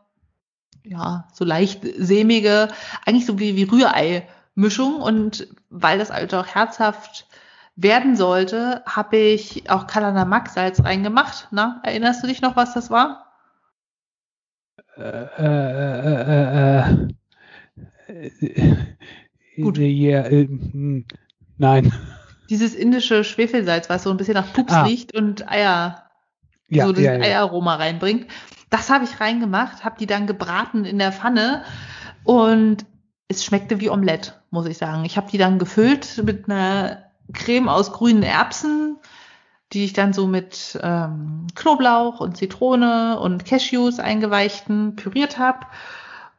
[0.83, 2.69] ja, so leicht sämige,
[3.05, 5.01] eigentlich so wie, wie Rührei-Mischung.
[5.01, 7.27] Und weil das also auch herzhaft
[7.75, 11.47] werden sollte, habe ich auch Kalanamak-Salz reingemacht.
[11.51, 13.27] Na, erinnerst du dich noch, was das war?
[14.97, 17.07] Äh, äh, äh, äh,
[19.55, 19.77] Gut.
[19.77, 21.05] Yeah, hm,
[21.57, 21.93] nein.
[22.49, 24.83] Dieses indische Schwefelsalz, was so ein bisschen nach Pups ah.
[24.83, 26.03] riecht und Eier,
[26.67, 27.21] ja, so das ja, ja.
[27.21, 28.27] Eieraroma reinbringt.
[28.69, 31.63] Das habe ich reingemacht, habe die dann gebraten in der Pfanne
[32.23, 32.85] und
[33.27, 35.05] es schmeckte wie Omelette, muss ich sagen.
[35.05, 38.97] Ich habe die dann gefüllt mit einer Creme aus grünen Erbsen,
[39.73, 45.65] die ich dann so mit ähm, Knoblauch und Zitrone und Cashews eingeweichten püriert habe.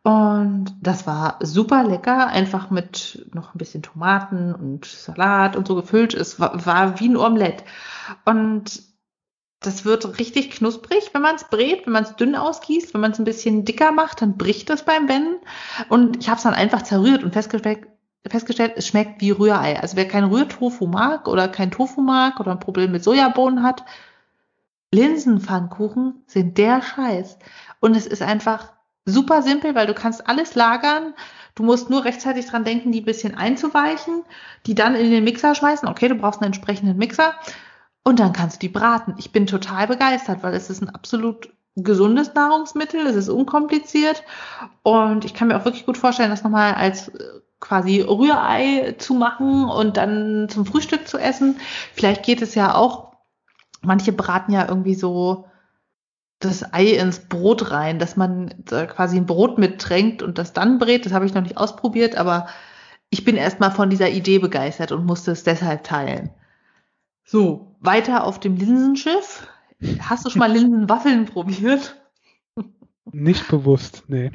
[0.04, 5.76] Und das war super lecker, einfach mit noch ein bisschen Tomaten und Salat und so
[5.76, 6.12] gefüllt.
[6.14, 7.64] Es war, war wie ein Omelette.
[8.24, 8.82] Und
[9.60, 13.12] das wird richtig knusprig, wenn man es brät, wenn man es dünn ausgießt, wenn man
[13.12, 15.36] es ein bisschen dicker macht, dann bricht das beim Wenden.
[15.88, 17.86] Und ich habe es dann einfach zerrührt und festgestellt,
[18.26, 19.80] festgestellt, es schmeckt wie Rührei.
[19.80, 23.84] Also wer kein Rührtofu mag oder kein Tofu mag oder ein Problem mit Sojabohnen hat,
[24.92, 27.38] Linsenpfannkuchen sind der Scheiß.
[27.78, 28.72] Und es ist einfach
[29.04, 31.14] super simpel, weil du kannst alles lagern.
[31.54, 34.24] Du musst nur rechtzeitig dran denken, die ein bisschen einzuweichen,
[34.66, 35.88] die dann in den Mixer schmeißen.
[35.88, 37.34] Okay, du brauchst einen entsprechenden Mixer
[38.04, 39.14] und dann kannst du die braten.
[39.18, 44.22] Ich bin total begeistert, weil es ist ein absolut gesundes Nahrungsmittel, es ist unkompliziert
[44.82, 49.14] und ich kann mir auch wirklich gut vorstellen, das nochmal als äh, quasi Rührei zu
[49.14, 51.58] machen und dann zum Frühstück zu essen.
[51.94, 53.12] Vielleicht geht es ja auch,
[53.80, 55.46] manche braten ja irgendwie so
[56.44, 61.06] das Ei ins Brot rein, dass man quasi ein Brot mittränkt und das dann brät.
[61.06, 62.46] Das habe ich noch nicht ausprobiert, aber
[63.10, 66.30] ich bin erstmal von dieser Idee begeistert und musste es deshalb teilen.
[67.24, 69.46] So, weiter auf dem Linsenschiff.
[70.00, 71.96] Hast du schon mal Linsenwaffeln probiert?
[73.10, 74.30] Nicht bewusst, nee.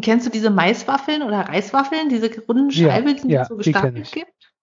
[0.00, 4.12] Kennst du diese Maiswaffeln oder Reiswaffeln, diese runden Scheibe, ja, die ja, es so gestapelt
[4.12, 4.53] gibt?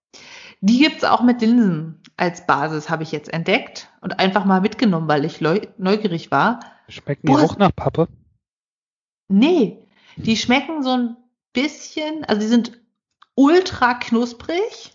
[0.61, 5.07] Die gibt's auch mit Linsen als Basis, habe ich jetzt entdeckt und einfach mal mitgenommen,
[5.07, 6.59] weil ich neugierig war.
[6.87, 8.07] Schmecken die auch nach Pappe?
[9.27, 11.17] Nee, die schmecken so ein
[11.53, 12.79] bisschen, also die sind
[13.33, 14.91] ultra knusprig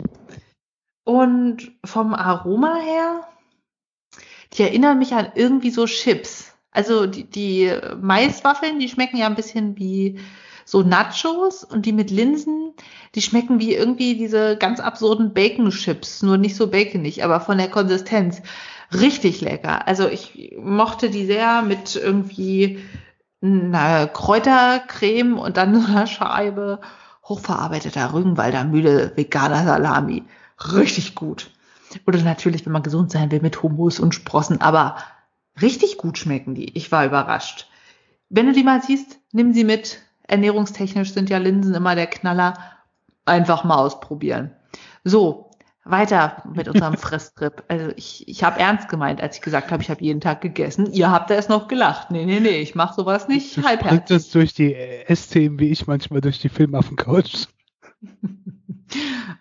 [1.04, 3.26] und vom Aroma her,
[4.52, 6.52] die erinnern mich an irgendwie so Chips.
[6.70, 10.20] Also die, die Maiswaffeln, die schmecken ja ein bisschen wie
[10.66, 12.74] so Nachos und die mit Linsen,
[13.14, 17.70] die schmecken wie irgendwie diese ganz absurden Bacon-Chips, nur nicht so baconig, aber von der
[17.70, 18.42] Konsistenz
[18.92, 19.86] richtig lecker.
[19.86, 22.80] Also ich mochte die sehr mit irgendwie
[23.40, 26.80] einer Kräutercreme und dann so einer Scheibe
[27.24, 30.24] hochverarbeiteter Rügenwalder Mühle veganer Salami
[30.72, 31.50] richtig gut.
[32.06, 34.96] Oder natürlich, wenn man gesund sein will, mit Hummus und Sprossen, aber
[35.62, 36.76] richtig gut schmecken die.
[36.76, 37.68] Ich war überrascht.
[38.28, 40.00] Wenn du die mal siehst, nimm sie mit.
[40.28, 42.54] Ernährungstechnisch sind ja Linsen immer der Knaller.
[43.24, 44.52] Einfach mal ausprobieren.
[45.02, 45.50] So,
[45.84, 47.64] weiter mit unserem Fresstrip.
[47.68, 50.92] Also ich, ich habe ernst gemeint, als ich gesagt habe, ich habe jeden Tag gegessen.
[50.92, 52.10] Ihr habt da erst noch gelacht.
[52.10, 53.88] Nee, nee, nee, ich mache sowas nicht Du halbherzig.
[53.88, 57.46] springt das durch die S-Themen, wie ich manchmal durch die Filmaffen-Couch.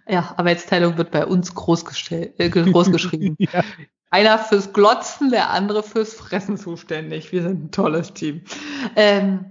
[0.07, 3.35] Ja, Arbeitsteilung wird bei uns großgestellt, äh, groß geschrieben.
[3.39, 3.63] ja.
[4.09, 7.31] Einer fürs Glotzen, der andere fürs Fressen zuständig.
[7.31, 8.41] Wir sind ein tolles Team.
[8.95, 9.45] Ähm,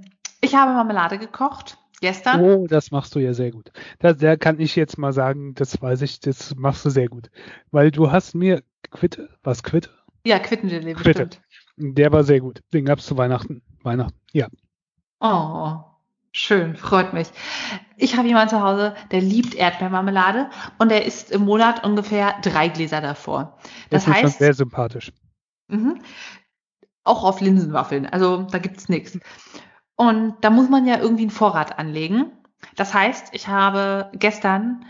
[0.44, 2.40] ich habe Marmelade gekocht gestern.
[2.40, 3.70] Oh, das machst du ja sehr gut.
[3.98, 7.30] Da, da kann ich jetzt mal sagen, das weiß ich, das machst du sehr gut.
[7.70, 9.90] Weil du hast mir Quitte, was Quitte?
[10.26, 11.26] Ja, Quittengelee Quitte.
[11.26, 11.40] bestimmt.
[11.76, 12.60] Der war sehr gut.
[12.72, 13.62] Den gab's zu Weihnachten.
[13.82, 14.18] Weihnachten.
[14.32, 14.48] Ja.
[15.20, 15.78] Oh,
[16.32, 17.28] schön, freut mich.
[17.96, 22.68] Ich habe jemanden zu Hause, der liebt Erdbeermarmelade und der isst im Monat ungefähr drei
[22.68, 23.58] Gläser davor.
[23.90, 25.12] Das, Das ist schon heißt, sehr sympathisch.
[25.68, 26.00] Mhm.
[27.04, 28.06] Auch auf Linsenwaffeln.
[28.06, 29.18] Also da gibt's nichts.
[29.96, 32.32] Und da muss man ja irgendwie einen Vorrat anlegen.
[32.76, 34.86] Das heißt, ich habe gestern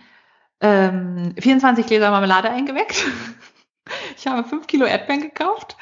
[0.61, 3.05] ähm, 24 Gläser Marmelade eingeweckt.
[4.17, 5.77] Ich habe 5 Kilo Erdbeeren gekauft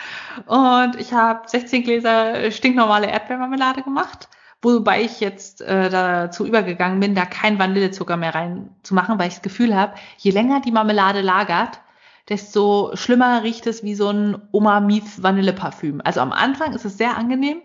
[0.46, 4.28] und ich habe 16 Gläser stinknormale Erdbeermarmelade gemacht,
[4.60, 9.42] wobei ich jetzt äh, dazu übergegangen bin, da kein Vanillezucker mehr reinzumachen, weil ich das
[9.42, 11.80] Gefühl habe, je länger die Marmelade lagert,
[12.28, 16.00] desto schlimmer riecht es wie so ein Oma-Mief-Vanilleparfüm.
[16.02, 17.62] Also am Anfang ist es sehr angenehm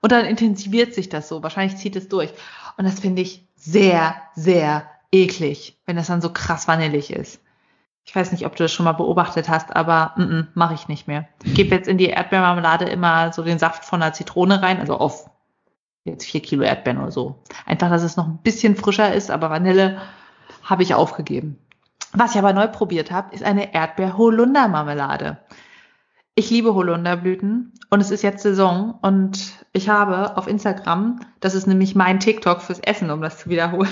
[0.00, 1.42] und dann intensiviert sich das so.
[1.42, 2.30] Wahrscheinlich zieht es durch.
[2.76, 7.40] Und das finde ich sehr, sehr eklig, wenn das dann so krass vanillig ist.
[8.04, 10.86] Ich weiß nicht, ob du das schon mal beobachtet hast, aber mm -mm, mache ich
[10.86, 11.26] nicht mehr.
[11.42, 14.96] Ich gebe jetzt in die Erdbeermarmelade immer so den Saft von einer Zitrone rein, also
[14.96, 15.28] auf
[16.04, 17.42] jetzt vier Kilo Erdbeeren oder so.
[17.64, 20.00] Einfach, dass es noch ein bisschen frischer ist, aber Vanille
[20.62, 21.58] habe ich aufgegeben.
[22.12, 25.38] Was ich aber neu probiert habe, ist eine Erdbeer-Holunder-Marmelade.
[26.38, 31.66] Ich liebe Holunderblüten und es ist jetzt Saison und ich habe auf Instagram, das ist
[31.66, 33.88] nämlich mein TikTok fürs Essen, um das zu wiederholen,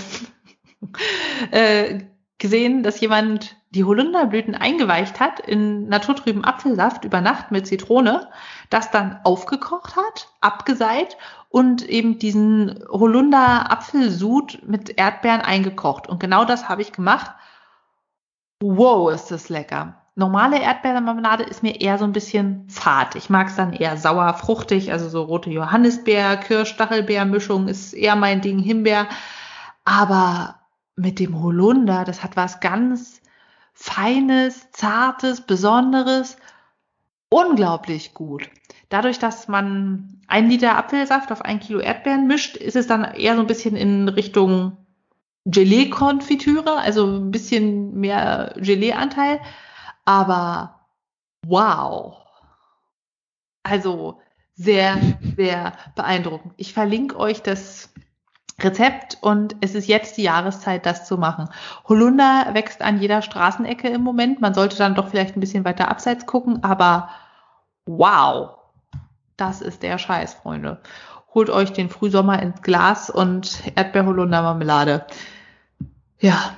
[1.50, 2.00] äh,
[2.36, 8.28] gesehen, dass jemand die Holunderblüten eingeweicht hat in naturtrüben Apfelsaft über Nacht mit Zitrone,
[8.68, 11.16] das dann aufgekocht hat, abgeseit
[11.48, 16.10] und eben diesen Holunder-Apfelsud mit Erdbeeren eingekocht.
[16.10, 17.30] Und genau das habe ich gemacht.
[18.60, 20.03] Wow, ist das lecker.
[20.16, 23.16] Normale Erdbeermarmelade ist mir eher so ein bisschen fad.
[23.16, 28.40] Ich mag es dann eher sauer, fruchtig, also so rote Johannisbeer, Kirsch-Stachelbeer-Mischung ist eher mein
[28.40, 29.08] Ding, Himbeer.
[29.84, 30.60] Aber
[30.94, 33.20] mit dem Holunder, das hat was ganz
[33.72, 36.36] Feines, Zartes, Besonderes.
[37.28, 38.48] Unglaublich gut.
[38.88, 43.34] Dadurch, dass man ein Liter Apfelsaft auf ein Kilo Erdbeeren mischt, ist es dann eher
[43.34, 44.76] so ein bisschen in Richtung
[45.44, 49.40] Gelee-Konfitüre, also ein bisschen mehr Gelee-Anteil.
[50.04, 50.80] Aber
[51.46, 52.16] wow.
[53.62, 54.20] Also
[54.54, 54.98] sehr,
[55.36, 56.54] sehr beeindruckend.
[56.56, 57.92] Ich verlinke euch das
[58.60, 61.48] Rezept und es ist jetzt die Jahreszeit, das zu machen.
[61.88, 64.40] Holunder wächst an jeder Straßenecke im Moment.
[64.40, 67.08] Man sollte dann doch vielleicht ein bisschen weiter abseits gucken, aber
[67.86, 68.58] wow,
[69.36, 70.80] das ist der Scheiß, Freunde.
[71.34, 75.04] Holt euch den Frühsommer ins Glas und Erdbeer-Holunder-Marmelade.
[76.20, 76.54] Ja.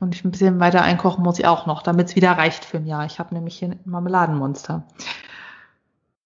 [0.00, 2.76] Und ich ein bisschen weiter einkochen muss ich auch noch, damit es wieder reicht für
[2.76, 3.04] ein Jahr.
[3.04, 4.84] Ich habe nämlich hier ein Marmeladenmonster.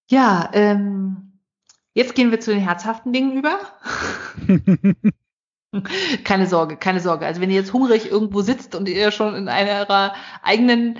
[0.09, 1.33] Ja, ähm,
[1.93, 3.59] Jetzt gehen wir zu den herzhaften Dingen über.
[6.23, 7.25] keine Sorge, keine Sorge.
[7.27, 10.97] Also wenn ihr jetzt hungrig irgendwo sitzt und ihr schon in einer eigenen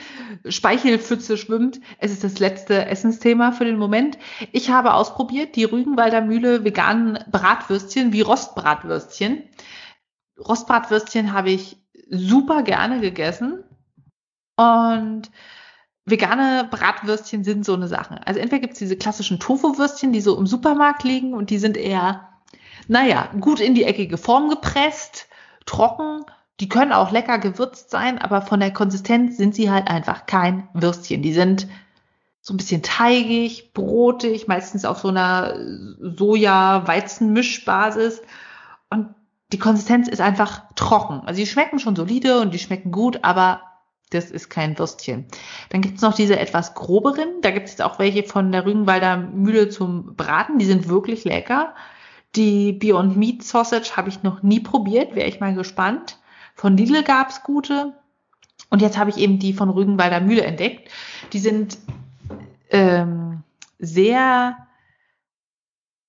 [0.47, 4.19] Speichelpfütze schwimmt, es ist das letzte Essensthema für den Moment.
[4.51, 9.43] Ich habe ausprobiert die Rügenwalder Mühle veganen Bratwürstchen wie Rostbratwürstchen.
[10.37, 13.63] Rostbratwürstchen habe ich super gerne gegessen
[14.57, 15.29] und
[16.05, 18.19] vegane Bratwürstchen sind so eine Sache.
[18.25, 22.29] Also entweder gibt's diese klassischen Tofu-Würstchen, die so im Supermarkt liegen und die sind eher,
[22.87, 25.27] naja, gut in die eckige Form gepresst,
[25.65, 26.25] trocken.
[26.59, 30.67] Die können auch lecker gewürzt sein, aber von der Konsistenz sind sie halt einfach kein
[30.73, 31.21] Würstchen.
[31.21, 31.67] Die sind
[32.41, 35.55] so ein bisschen teigig, brotig, meistens auf so einer
[35.99, 38.21] Soja-Weizen-Mischbasis.
[39.53, 41.21] Die Konsistenz ist einfach trocken.
[41.25, 43.61] Also die schmecken schon solide und die schmecken gut, aber
[44.09, 45.25] das ist kein Würstchen.
[45.69, 47.41] Dann gibt es noch diese etwas groberen.
[47.41, 50.57] Da gibt es auch welche von der Rügenwalder Mühle zum Braten.
[50.57, 51.75] Die sind wirklich lecker.
[52.35, 55.13] Die Beyond Meat Sausage habe ich noch nie probiert.
[55.13, 56.17] Wäre ich mal gespannt.
[56.55, 57.93] Von Lidl gab es gute.
[58.71, 60.89] Und jetzt habe ich eben die von Rügenwalder Mühle entdeckt.
[61.31, 61.77] Die sind
[62.71, 63.43] ähm,
[63.77, 64.57] sehr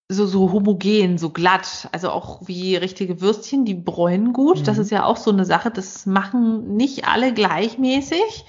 [0.08, 4.60] so, so homogen, so glatt, also auch wie richtige Würstchen, die bräunen gut.
[4.60, 4.64] Mhm.
[4.64, 8.44] Das ist ja auch so eine Sache, das machen nicht alle gleichmäßig.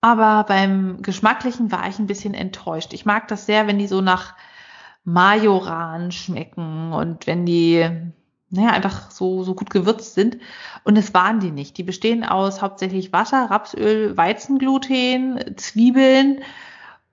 [0.00, 2.92] Aber beim Geschmacklichen war ich ein bisschen enttäuscht.
[2.92, 4.34] Ich mag das sehr, wenn die so nach
[5.04, 7.88] Majoran schmecken und wenn die,
[8.50, 10.38] naja, einfach so, so gut gewürzt sind.
[10.84, 11.78] Und es waren die nicht.
[11.78, 16.40] Die bestehen aus hauptsächlich Wasser, Rapsöl, Weizengluten, Zwiebeln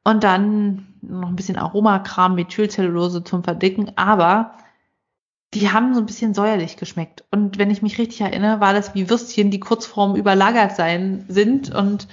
[0.03, 3.91] und dann noch ein bisschen Aromakram, Methylcellulose zum Verdicken.
[3.95, 4.53] Aber
[5.53, 7.23] die haben so ein bisschen säuerlich geschmeckt.
[7.31, 11.25] Und wenn ich mich richtig erinnere, war das wie Würstchen, die kurz vorm überlagert sein
[11.27, 11.73] sind.
[11.73, 12.07] Und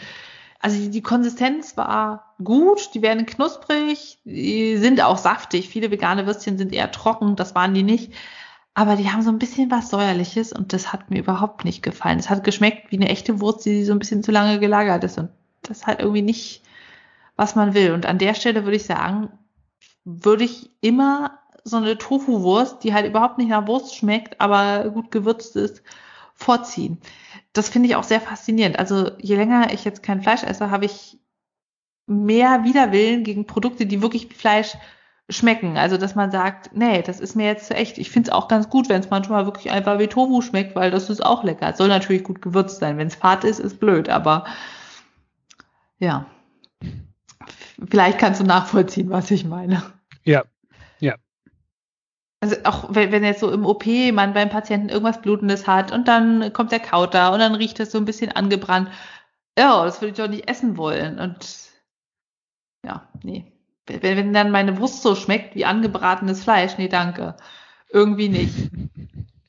[0.60, 5.68] also die, die Konsistenz war gut, die werden knusprig, die sind auch saftig.
[5.68, 8.12] Viele vegane Würstchen sind eher trocken, das waren die nicht.
[8.74, 12.18] Aber die haben so ein bisschen was Säuerliches und das hat mir überhaupt nicht gefallen.
[12.18, 15.18] Es hat geschmeckt wie eine echte Wurst, die so ein bisschen zu lange gelagert ist.
[15.18, 15.30] Und
[15.62, 16.62] das halt irgendwie nicht,
[17.36, 17.92] was man will.
[17.92, 19.30] Und an der Stelle würde ich sagen,
[20.04, 25.10] würde ich immer so eine Tofu-Wurst, die halt überhaupt nicht nach Wurst schmeckt, aber gut
[25.10, 25.82] gewürzt ist,
[26.34, 26.98] vorziehen.
[27.52, 28.78] Das finde ich auch sehr faszinierend.
[28.78, 31.18] Also je länger ich jetzt kein Fleisch esse, habe ich
[32.06, 34.76] mehr Widerwillen gegen Produkte, die wirklich Fleisch
[35.28, 35.76] schmecken.
[35.76, 37.98] Also, dass man sagt, nee, das ist mir jetzt zu echt.
[37.98, 40.90] Ich finde es auch ganz gut, wenn es manchmal wirklich einfach wie Tofu schmeckt, weil
[40.90, 41.70] das ist auch lecker.
[41.70, 42.96] Es soll natürlich gut gewürzt sein.
[42.96, 44.44] Wenn es fad ist, ist blöd, aber
[45.98, 46.26] ja.
[47.88, 49.82] Vielleicht kannst du nachvollziehen, was ich meine.
[50.24, 50.44] Ja,
[50.98, 51.16] ja.
[52.40, 56.08] Also auch wenn, wenn jetzt so im OP man beim Patienten irgendwas Blutendes hat und
[56.08, 58.90] dann kommt der Kauter und dann riecht es so ein bisschen angebrannt.
[59.58, 61.18] Ja, das würde ich doch nicht essen wollen.
[61.18, 61.70] Und
[62.84, 63.52] ja, nee
[63.86, 67.36] wenn, wenn dann meine Wurst so schmeckt wie angebratenes Fleisch, nee, danke.
[67.90, 68.54] Irgendwie nicht.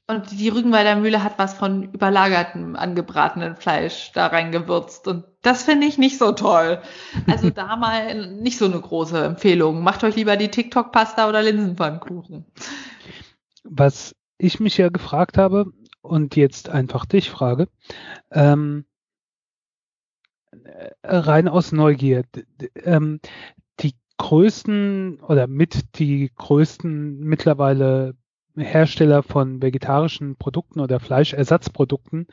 [0.09, 5.07] Und die Rügenwalder Mühle hat was von überlagertem angebratenen Fleisch da reingewürzt.
[5.07, 6.81] Und das finde ich nicht so toll.
[7.27, 9.83] Also da mal nicht so eine große Empfehlung.
[9.83, 12.45] Macht euch lieber die TikTok-Pasta oder Linsenpfannkuchen.
[13.65, 17.67] Was ich mich ja gefragt habe und jetzt einfach dich frage,
[18.31, 18.85] ähm,
[20.63, 22.23] äh, rein aus Neugier,
[22.83, 23.19] ähm,
[24.17, 28.15] größten oder mit die größten mittlerweile
[28.61, 32.27] Hersteller von vegetarischen Produkten oder Fleischersatzprodukten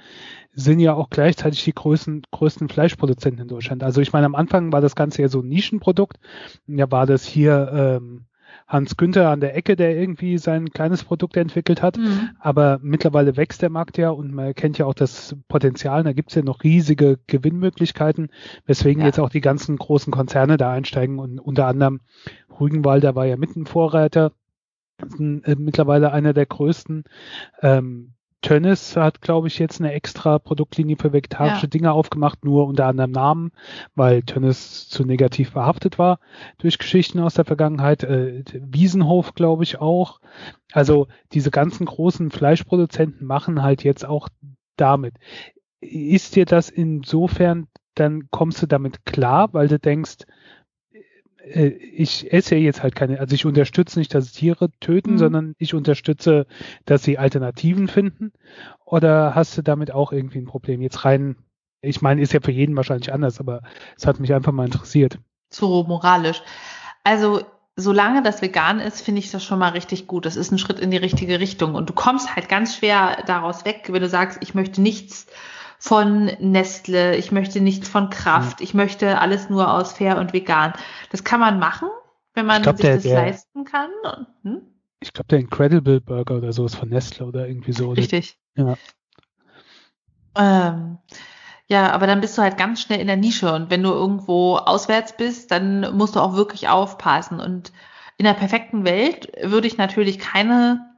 [0.53, 3.83] sind ja auch gleichzeitig die größten, größten Fleischproduzenten in Deutschland.
[3.83, 6.19] Also ich meine, am Anfang war das Ganze ja so ein Nischenprodukt.
[6.67, 8.27] Ja, war das hier ähm,
[8.67, 11.99] Hans Günther an der Ecke, der irgendwie sein kleines Produkt entwickelt hat.
[11.99, 12.31] Mhm.
[12.39, 16.03] Aber mittlerweile wächst der Markt ja und man erkennt ja auch das Potenzial.
[16.03, 18.31] Da gibt es ja noch riesige Gewinnmöglichkeiten,
[18.67, 19.07] weswegen ja.
[19.07, 22.01] jetzt auch die ganzen großen Konzerne da einsteigen und unter anderem
[22.61, 24.33] Rügenwalder war ja mitten Vorreiter
[25.45, 27.05] äh, mittlerweile einer der größten.
[27.63, 28.15] Ähm,
[28.45, 31.69] Tönnis hat, glaube ich, jetzt eine extra Produktlinie für vegetarische ja.
[31.69, 33.53] Dinge aufgemacht, nur unter anderem Namen,
[33.95, 36.21] weil Tönnis zu negativ behaftet war
[36.59, 38.05] durch Geschichten aus der Vergangenheit.
[38.05, 40.21] Äh, Wiesenhof, glaube ich, auch.
[40.73, 44.29] Also diese ganzen großen Fleischproduzenten machen halt jetzt auch
[44.77, 45.15] damit.
[45.81, 50.27] Ist dir das insofern, dann kommst du damit klar, weil du denkst,
[51.47, 55.19] ich esse jetzt halt keine, also ich unterstütze nicht, dass Tiere töten, mhm.
[55.19, 56.47] sondern ich unterstütze,
[56.87, 58.33] dass sie Alternativen finden.
[58.85, 60.81] Oder hast du damit auch irgendwie ein Problem?
[60.81, 61.37] Jetzt rein,
[61.81, 63.63] ich meine, ist ja für jeden wahrscheinlich anders, aber
[63.97, 65.19] es hat mich einfach mal interessiert.
[65.51, 66.43] So moralisch.
[67.03, 67.43] Also
[67.77, 70.27] solange das vegan ist, finde ich das schon mal richtig gut.
[70.27, 71.75] Das ist ein Schritt in die richtige Richtung.
[71.75, 75.27] Und du kommst halt ganz schwer daraus weg, wenn du sagst, ich möchte nichts
[75.85, 78.65] von Nestle, ich möchte nicht von Kraft, mhm.
[78.65, 80.73] ich möchte alles nur aus fair und vegan.
[81.11, 81.91] Das kann man machen,
[82.33, 83.91] wenn man glaub, sich der, das der, leisten kann.
[84.45, 84.63] Hm?
[85.01, 87.91] Ich glaube, der Incredible Burger oder so ist von Nestle oder irgendwie so.
[87.91, 88.39] Richtig.
[88.57, 88.79] Ja.
[90.39, 90.97] Ähm,
[91.67, 94.57] ja, aber dann bist du halt ganz schnell in der Nische und wenn du irgendwo
[94.57, 97.41] auswärts bist, dann musst du auch wirklich aufpassen.
[97.41, 97.75] Und
[98.17, 100.94] in der perfekten Welt würde ich natürlich keine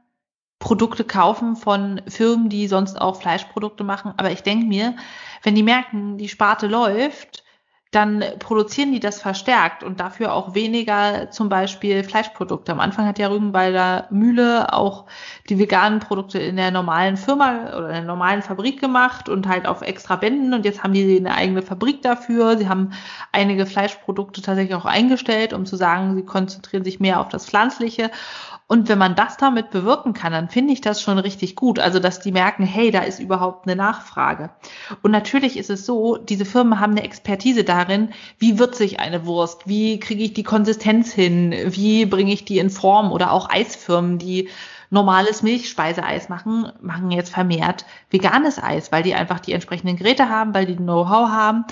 [0.59, 4.13] Produkte kaufen von Firmen, die sonst auch Fleischprodukte machen.
[4.17, 4.95] Aber ich denke mir,
[5.43, 7.43] wenn die merken, die Sparte läuft,
[7.91, 12.73] dann produzieren die das verstärkt und dafür auch weniger zum Beispiel Fleischprodukte.
[12.73, 15.05] Am Anfang hat ja Rügenwalder Mühle auch
[15.47, 19.65] die veganen Produkte in der normalen Firma oder in der normalen Fabrik gemacht und halt
[19.65, 22.57] auf extra Bänden und jetzt haben die eine eigene Fabrik dafür.
[22.57, 22.91] Sie haben
[23.31, 28.11] einige Fleischprodukte tatsächlich auch eingestellt, um zu sagen, sie konzentrieren sich mehr auf das Pflanzliche
[28.69, 31.79] und wenn man das damit bewirken kann, dann finde ich das schon richtig gut.
[31.79, 34.49] Also, dass die merken, hey, da ist überhaupt eine Nachfrage.
[35.01, 39.25] Und natürlich ist es so, diese Firmen haben eine Expertise darin, wie wird sich eine
[39.25, 43.49] Wurst, wie kriege ich die Konsistenz hin, wie bringe ich die in Form oder auch
[43.49, 44.49] Eisfirmen, die
[44.89, 50.53] normales Milchspeiseeis machen, machen jetzt vermehrt veganes Eis, weil die einfach die entsprechenden Geräte haben,
[50.53, 51.65] weil die Know-how haben.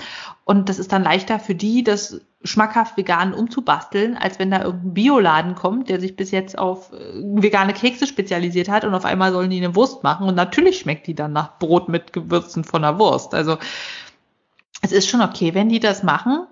[0.44, 4.94] Und das ist dann leichter für die, das schmackhaft vegan umzubasteln, als wenn da irgendein
[4.94, 9.32] Bioladen kommt, der sich bis jetzt auf äh, vegane Kekse spezialisiert hat und auf einmal
[9.32, 12.82] sollen die eine Wurst machen und natürlich schmeckt die dann nach Brot mit Gewürzen von
[12.82, 13.34] der Wurst.
[13.34, 13.58] Also
[14.82, 16.46] es ist schon okay, wenn die das machen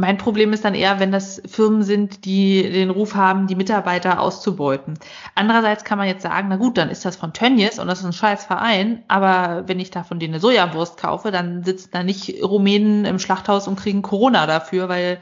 [0.00, 4.20] Mein Problem ist dann eher, wenn das Firmen sind, die den Ruf haben, die Mitarbeiter
[4.20, 4.94] auszubeuten.
[5.34, 8.04] Andererseits kann man jetzt sagen, na gut, dann ist das von Tönnies und das ist
[8.04, 12.04] ein scheiß Verein, aber wenn ich da von denen eine Sojawurst kaufe, dann sitzen da
[12.04, 15.18] nicht Rumänen im Schlachthaus und kriegen Corona dafür, weil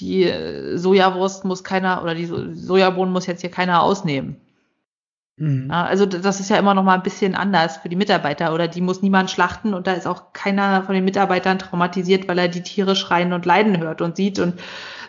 [0.00, 0.28] die
[0.74, 4.34] Sojawurst muss keiner oder die Sojabohnen muss jetzt hier keiner ausnehmen.
[5.36, 5.70] Mhm.
[5.70, 8.80] Also das ist ja immer noch mal ein bisschen anders für die Mitarbeiter oder die
[8.82, 12.62] muss niemand schlachten und da ist auch keiner von den Mitarbeitern traumatisiert, weil er die
[12.62, 14.60] Tiere schreien und leiden hört und sieht und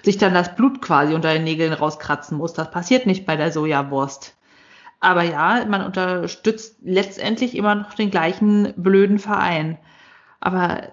[0.02, 2.54] sich dann das Blut quasi unter den Nägeln rauskratzen muss.
[2.54, 4.36] Das passiert nicht bei der Sojawurst.
[5.00, 9.78] Aber ja, man unterstützt letztendlich immer noch den gleichen blöden Verein.
[10.40, 10.84] Aber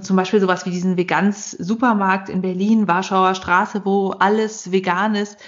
[0.00, 5.38] zum Beispiel sowas wie diesen Vegans Supermarkt in Berlin, Warschauer Straße, wo alles vegan ist,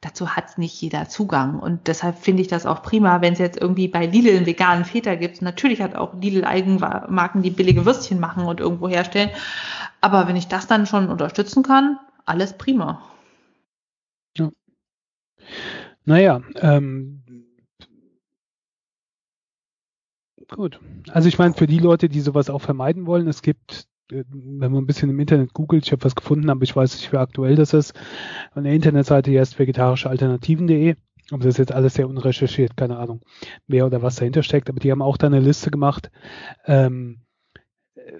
[0.00, 1.58] dazu hat nicht jeder Zugang.
[1.58, 4.84] Und deshalb finde ich das auch prima, wenn es jetzt irgendwie bei Lidl einen veganen
[4.84, 5.42] Väter gibt.
[5.42, 9.30] Natürlich hat auch Lidl Eigenmarken, die billige Würstchen machen und irgendwo herstellen.
[10.00, 13.02] Aber wenn ich das dann schon unterstützen kann, alles prima.
[14.36, 14.50] Ja.
[16.04, 17.22] Naja, ähm,
[20.48, 20.78] gut.
[21.08, 24.82] Also ich meine, für die Leute, die sowas auch vermeiden wollen, es gibt wenn man
[24.82, 27.56] ein bisschen im Internet googelt, ich habe was gefunden, aber ich weiß nicht, wie aktuell
[27.56, 27.94] das ist.
[28.52, 30.96] An der Internetseite hier ist vegetarischealternativen.de.
[31.32, 33.20] Aber das ist jetzt alles sehr unrecherchiert, keine Ahnung,
[33.66, 34.68] wer oder was dahinter steckt.
[34.70, 36.12] Aber die haben auch da eine Liste gemacht,
[36.66, 37.22] ähm,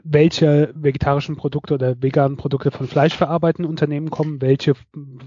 [0.02, 4.74] welche vegetarischen Produkte oder veganen Produkte von fleischverarbeitenden Unternehmen kommen, welche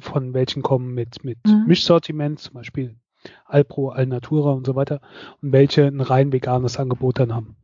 [0.02, 1.66] von welchen kommen mit, mit mhm.
[1.68, 2.96] Mischsortiment, zum Beispiel
[3.46, 5.00] Alpro, Alnatura und so weiter,
[5.42, 7.56] und welche ein rein veganes Angebot dann haben.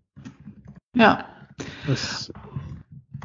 [0.95, 1.25] Ja.
[1.87, 2.31] Das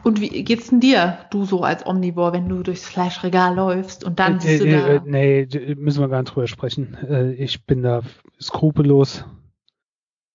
[0.02, 4.18] und wie geht's denn dir, du so als Omnivore, wenn du durchs Fleischregal läufst und
[4.18, 4.88] dann siehst äh, du da...
[4.88, 6.94] Äh, nee, müssen wir gar nicht drüber sprechen.
[7.08, 8.02] Äh, ich bin da
[8.40, 9.24] skrupellos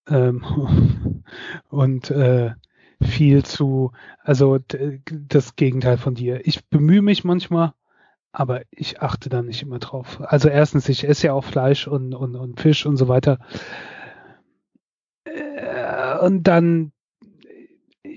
[0.10, 1.24] ähm,
[1.70, 2.52] und äh,
[3.02, 3.92] viel zu,
[4.24, 4.60] also
[5.10, 6.46] das Gegenteil von dir.
[6.46, 7.74] Ich bemühe mich manchmal,
[8.32, 10.22] aber ich achte da nicht immer drauf.
[10.22, 13.40] Also erstens, ich esse ja auch Fleisch und, und, und Fisch und so weiter.
[15.26, 16.92] Äh, und dann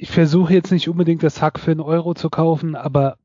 [0.00, 3.18] ich versuche jetzt nicht unbedingt das Hack für einen Euro zu kaufen, aber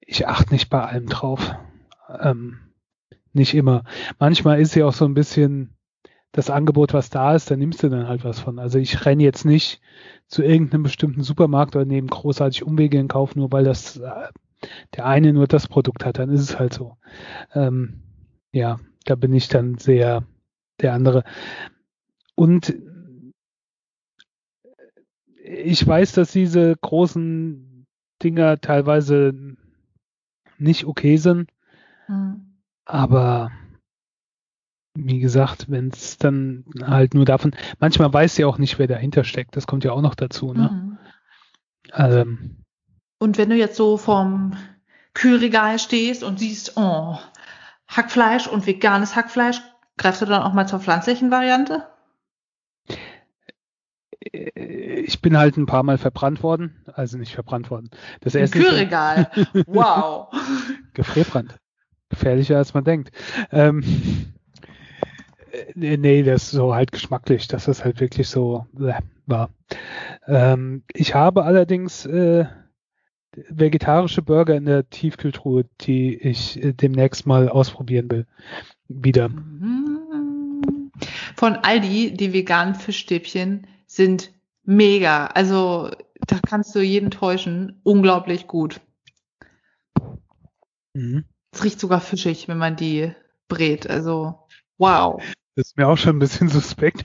[0.00, 1.54] ich achte nicht bei allem drauf.
[2.20, 2.58] Ähm,
[3.32, 3.84] nicht immer.
[4.18, 5.74] Manchmal ist ja auch so ein bisschen
[6.32, 8.58] das Angebot, was da ist, da nimmst du dann halt was von.
[8.58, 9.80] Also ich renne jetzt nicht
[10.26, 14.10] zu irgendeinem bestimmten Supermarkt oder nehme großartig Umwege in Kauf, nur weil das äh,
[14.94, 16.96] der eine nur das Produkt hat, dann ist es halt so.
[17.54, 18.02] Ähm,
[18.52, 20.24] ja, da bin ich dann sehr
[20.80, 21.24] der andere.
[22.34, 22.74] Und
[25.48, 27.86] ich weiß, dass diese großen
[28.22, 29.56] Dinger teilweise
[30.58, 31.50] nicht okay sind,
[32.08, 32.58] mhm.
[32.84, 33.50] aber
[34.94, 39.22] wie gesagt, wenn es dann halt nur davon, manchmal weiß sie auch nicht, wer dahinter
[39.22, 39.56] steckt.
[39.56, 40.52] Das kommt ja auch noch dazu.
[40.52, 40.70] Ne?
[40.70, 40.98] Mhm.
[41.94, 42.64] Ähm,
[43.18, 44.54] und wenn du jetzt so vom
[45.14, 47.16] Kühlregal stehst und siehst, oh,
[47.86, 49.62] Hackfleisch und veganes Hackfleisch,
[49.96, 51.86] greifst du dann auch mal zur pflanzlichen Variante?
[54.20, 57.90] Ich bin halt ein paar Mal verbrannt worden, also nicht verbrannt worden.
[58.20, 59.30] Das erste Kühlregal.
[59.66, 60.28] wow.
[60.94, 61.56] Gefrierbrand.
[62.08, 63.10] Gefährlicher als man denkt.
[63.52, 63.84] Ähm,
[65.52, 68.94] äh, nee, das ist so halt geschmacklich, dass das halt wirklich so äh,
[69.26, 69.50] war.
[70.26, 72.46] Ähm, ich habe allerdings äh,
[73.48, 78.26] vegetarische Burger in der Tiefkühltruhe, die ich äh, demnächst mal ausprobieren will.
[78.88, 79.30] Wieder.
[81.36, 84.32] Von Aldi, die veganen Fischstäbchen, sind
[84.62, 85.26] mega.
[85.26, 85.90] Also
[86.26, 87.80] da kannst du jeden täuschen.
[87.82, 88.80] Unglaublich gut.
[90.94, 91.24] Mhm.
[91.50, 93.12] Es riecht sogar fischig, wenn man die
[93.48, 93.88] brät.
[93.88, 95.20] Also wow.
[95.56, 97.04] Das ist mir auch schon ein bisschen suspekt.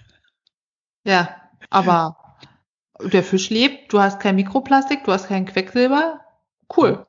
[1.05, 1.35] Ja,
[1.71, 2.37] aber
[3.01, 6.21] der Fisch lebt, du hast kein Mikroplastik, du hast kein Quecksilber.
[6.75, 7.05] Cool.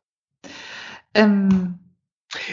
[1.12, 1.78] Ähm,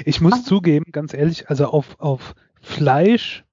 [0.06, 3.44] ich muss zugeben, ganz ehrlich, also auf, auf Fleisch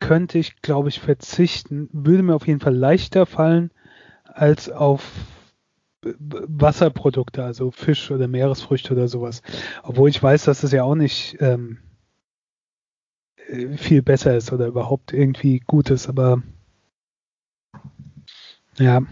[0.00, 1.88] könnte ich, glaube ich, verzichten.
[1.92, 3.70] Würde mir auf jeden Fall leichter fallen
[4.24, 5.10] als auf
[6.02, 9.42] Wasserprodukte, also Fisch oder Meeresfrüchte oder sowas.
[9.82, 11.78] Obwohl ich weiß, dass es ja auch nicht ähm,
[13.76, 16.42] viel besser ist oder überhaupt irgendwie gut ist, aber
[18.78, 19.02] ja,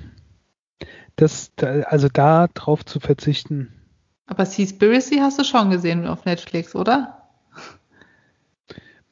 [1.17, 3.73] das, also da drauf zu verzichten.
[4.27, 7.29] Aber Seaspiracy hast du schon gesehen auf Netflix, oder?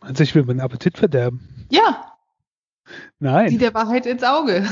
[0.01, 1.49] Du, ich will meinen Appetit verderben?
[1.73, 2.19] Ja.
[3.19, 3.51] Nein.
[3.51, 4.67] Die der Wahrheit ins Auge.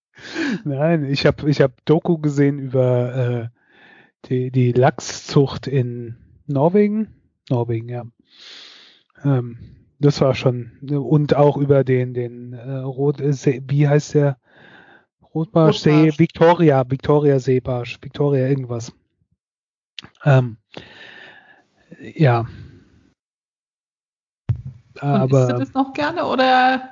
[0.64, 6.16] Nein, ich habe ich hab Doku gesehen über äh, die, die Lachszucht in
[6.46, 7.14] Norwegen.
[7.48, 8.04] Norwegen, ja.
[9.24, 9.58] Ähm,
[9.98, 10.72] das war schon.
[10.90, 14.38] Und auch über den, den äh, Rot, See, wie heißt der?
[15.34, 18.92] Rotbarsch, See, Victoria, Victoria Seebarsch, Victoria irgendwas.
[20.24, 20.58] Ähm,
[22.00, 22.46] ja.
[25.00, 26.90] Aber, und isst du das noch gerne oder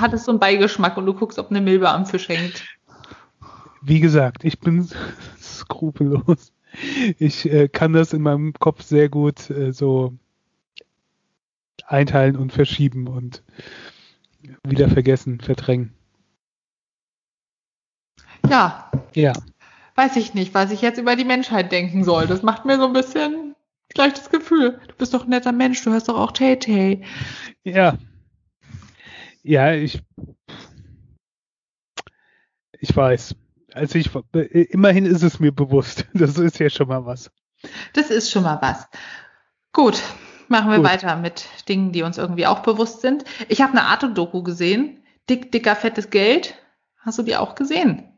[0.00, 2.64] hat es so einen Beigeschmack und du guckst, ob eine Milbe am Fisch hängt?
[3.82, 4.88] Wie gesagt, ich bin
[5.40, 6.52] skrupellos.
[7.18, 10.14] Ich äh, kann das in meinem Kopf sehr gut äh, so
[11.86, 13.42] einteilen und verschieben und
[14.62, 15.94] wieder vergessen, verdrängen.
[18.48, 18.90] Ja.
[19.14, 19.32] Ja.
[19.94, 22.26] Weiß ich nicht, was ich jetzt über die Menschheit denken soll.
[22.26, 23.47] Das macht mir so ein bisschen
[23.92, 24.80] schlechtes Gefühl.
[24.88, 27.04] Du bist doch ein netter Mensch, du hörst doch auch Tay Tay.
[27.64, 27.98] Ja.
[29.42, 30.02] Ja, ich.
[32.80, 33.34] Ich weiß.
[33.72, 36.06] Also ich, immerhin ist es mir bewusst.
[36.14, 37.30] Das ist ja schon mal was.
[37.92, 38.88] Das ist schon mal was.
[39.72, 40.02] Gut,
[40.48, 40.86] machen wir Gut.
[40.86, 43.24] weiter mit Dingen, die uns irgendwie auch bewusst sind.
[43.48, 45.02] Ich habe eine Arte-Doku gesehen.
[45.28, 46.54] Dick, dicker, fettes Geld.
[46.98, 48.12] Hast du die auch gesehen?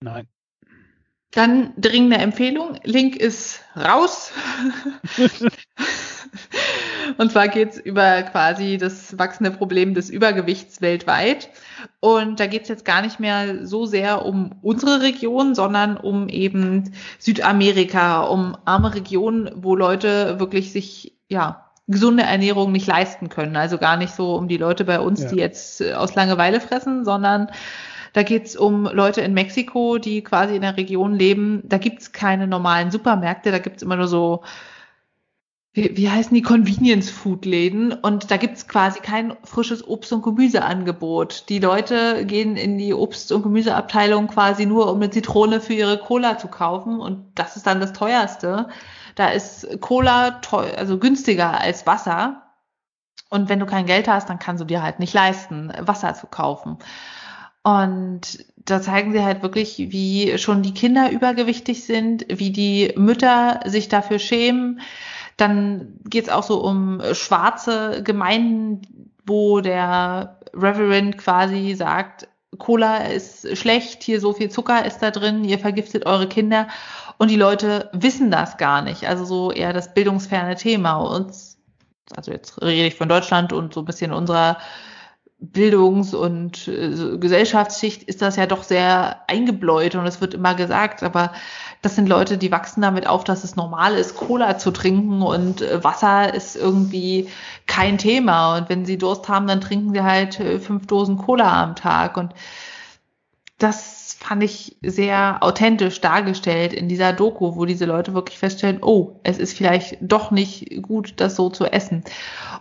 [0.00, 0.28] Nein.
[1.36, 2.78] Dann dringende Empfehlung.
[2.82, 4.32] Link ist raus.
[7.18, 11.50] Und zwar geht es über quasi das wachsende Problem des Übergewichts weltweit.
[12.00, 16.30] Und da geht es jetzt gar nicht mehr so sehr um unsere Region, sondern um
[16.30, 23.56] eben Südamerika, um arme Regionen, wo Leute wirklich sich, ja, gesunde Ernährung nicht leisten können.
[23.56, 25.28] Also gar nicht so um die Leute bei uns, ja.
[25.28, 27.50] die jetzt aus Langeweile fressen, sondern
[28.16, 31.60] da geht's um Leute in Mexiko, die quasi in der Region leben.
[31.66, 34.42] Da gibt's keine normalen Supermärkte, da gibt's immer nur so
[35.74, 41.50] wie, wie heißen die Convenience-Food-Läden und da gibt's quasi kein frisches Obst- und Gemüseangebot.
[41.50, 45.98] Die Leute gehen in die Obst- und Gemüseabteilung quasi nur, um eine Zitrone für ihre
[45.98, 48.70] Cola zu kaufen und das ist dann das teuerste.
[49.14, 52.44] Da ist Cola teuer, also günstiger als Wasser.
[53.28, 56.28] Und wenn du kein Geld hast, dann kannst du dir halt nicht leisten, Wasser zu
[56.28, 56.78] kaufen.
[57.66, 63.58] Und da zeigen sie halt wirklich, wie schon die Kinder übergewichtig sind, wie die Mütter
[63.64, 64.80] sich dafür schämen,
[65.36, 73.58] dann geht es auch so um schwarze Gemeinden, wo der Reverend quasi sagt, Cola ist
[73.58, 76.68] schlecht, hier so viel Zucker ist da drin, ihr vergiftet eure Kinder.
[77.18, 79.08] Und die Leute wissen das gar nicht.
[79.08, 80.98] Also so eher das bildungsferne Thema.
[80.98, 81.32] Und
[82.14, 84.56] also jetzt rede ich von Deutschland und so ein bisschen unserer
[85.38, 91.02] Bildungs- und äh, Gesellschaftsschicht ist das ja doch sehr eingebläut und es wird immer gesagt,
[91.02, 91.32] aber
[91.82, 95.60] das sind Leute, die wachsen damit auf, dass es normal ist, Cola zu trinken und
[95.60, 97.28] äh, Wasser ist irgendwie
[97.66, 98.56] kein Thema.
[98.56, 102.16] Und wenn sie Durst haben, dann trinken sie halt äh, fünf Dosen Cola am Tag.
[102.16, 102.32] Und
[103.58, 103.95] das
[104.26, 109.38] fand ich sehr authentisch dargestellt in dieser Doku, wo diese Leute wirklich feststellen, oh, es
[109.38, 112.02] ist vielleicht doch nicht gut, das so zu essen.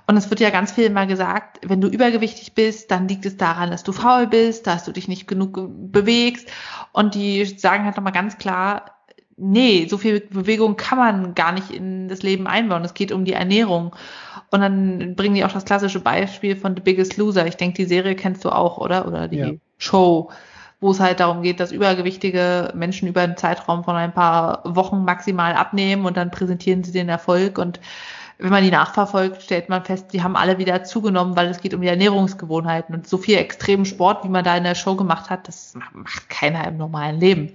[0.06, 3.38] Und es wird ja ganz viel immer gesagt, wenn du übergewichtig bist, dann liegt es
[3.38, 6.48] daran, dass du faul bist, dass du dich nicht genug bewegst.
[6.92, 8.92] Und die sagen halt nochmal ganz klar,
[9.36, 12.86] nee, so viel Bewegung kann man gar nicht in das Leben einbauen.
[12.86, 13.96] Es geht um die Ernährung.
[14.52, 17.48] Und dann bringen die auch das klassische Beispiel von The Biggest Loser.
[17.48, 19.08] Ich denke, die Serie kennst du auch, oder?
[19.08, 19.52] Oder die ja.
[19.80, 20.30] Show,
[20.80, 25.04] wo es halt darum geht, dass übergewichtige Menschen über einen Zeitraum von ein paar Wochen
[25.04, 27.58] maximal abnehmen und dann präsentieren sie den Erfolg.
[27.58, 27.80] Und
[28.38, 31.74] wenn man die nachverfolgt, stellt man fest, die haben alle wieder zugenommen, weil es geht
[31.74, 32.94] um die Ernährungsgewohnheiten.
[32.94, 36.30] Und so viel extremen Sport, wie man da in der Show gemacht hat, das macht
[36.30, 37.54] keiner im normalen Leben.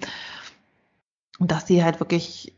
[1.38, 2.54] Und dass die halt wirklich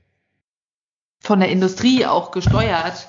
[1.21, 3.09] von der Industrie auch gesteuert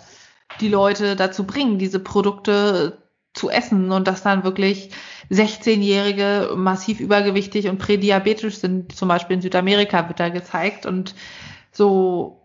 [0.60, 2.98] die Leute dazu bringen, diese Produkte
[3.34, 4.92] zu essen und dass dann wirklich
[5.32, 10.86] 16-Jährige massiv übergewichtig und prädiabetisch sind, zum Beispiel in Südamerika wird da gezeigt.
[10.86, 11.16] Und
[11.72, 12.43] so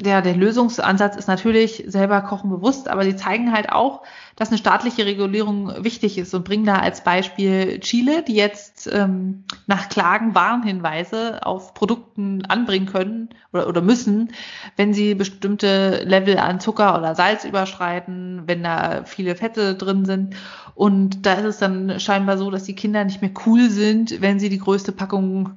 [0.00, 4.02] der, der Lösungsansatz ist natürlich selber kochen bewusst, aber sie zeigen halt auch,
[4.36, 9.44] dass eine staatliche Regulierung wichtig ist und bringen da als Beispiel Chile, die jetzt ähm,
[9.66, 14.32] nach Klagen Warnhinweise auf Produkten anbringen können oder, oder müssen,
[14.76, 20.36] wenn sie bestimmte Level an Zucker oder Salz überschreiten, wenn da viele Fette drin sind.
[20.74, 24.38] Und da ist es dann scheinbar so, dass die Kinder nicht mehr cool sind, wenn
[24.38, 25.56] sie die größte Packung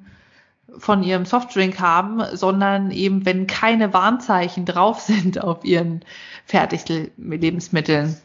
[0.77, 6.03] von ihrem Softdrink haben, sondern eben, wenn keine Warnzeichen drauf sind auf ihren
[6.45, 8.17] Fertiglebensmitteln.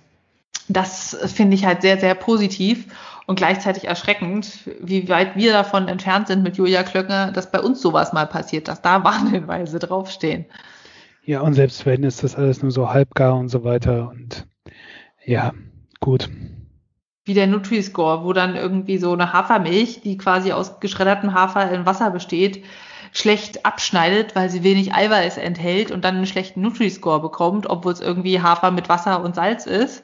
[0.68, 2.86] Das finde ich halt sehr, sehr positiv
[3.26, 7.80] und gleichzeitig erschreckend, wie weit wir davon entfernt sind mit Julia Klöckner, dass bei uns
[7.80, 10.46] sowas mal passiert, dass da Warnhinweise draufstehen.
[11.24, 14.46] Ja, und selbst wenn ist das alles nur so halbgar und so weiter und
[15.24, 15.52] ja,
[16.00, 16.28] gut
[17.24, 21.86] wie der Nutri-Score, wo dann irgendwie so eine Hafermilch, die quasi aus geschreddertem Hafer in
[21.86, 22.64] Wasser besteht,
[23.12, 28.00] schlecht abschneidet, weil sie wenig Eiweiß enthält und dann einen schlechten Nutri-Score bekommt, obwohl es
[28.00, 30.02] irgendwie Hafer mit Wasser und Salz ist.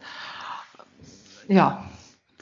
[1.48, 1.89] Ja,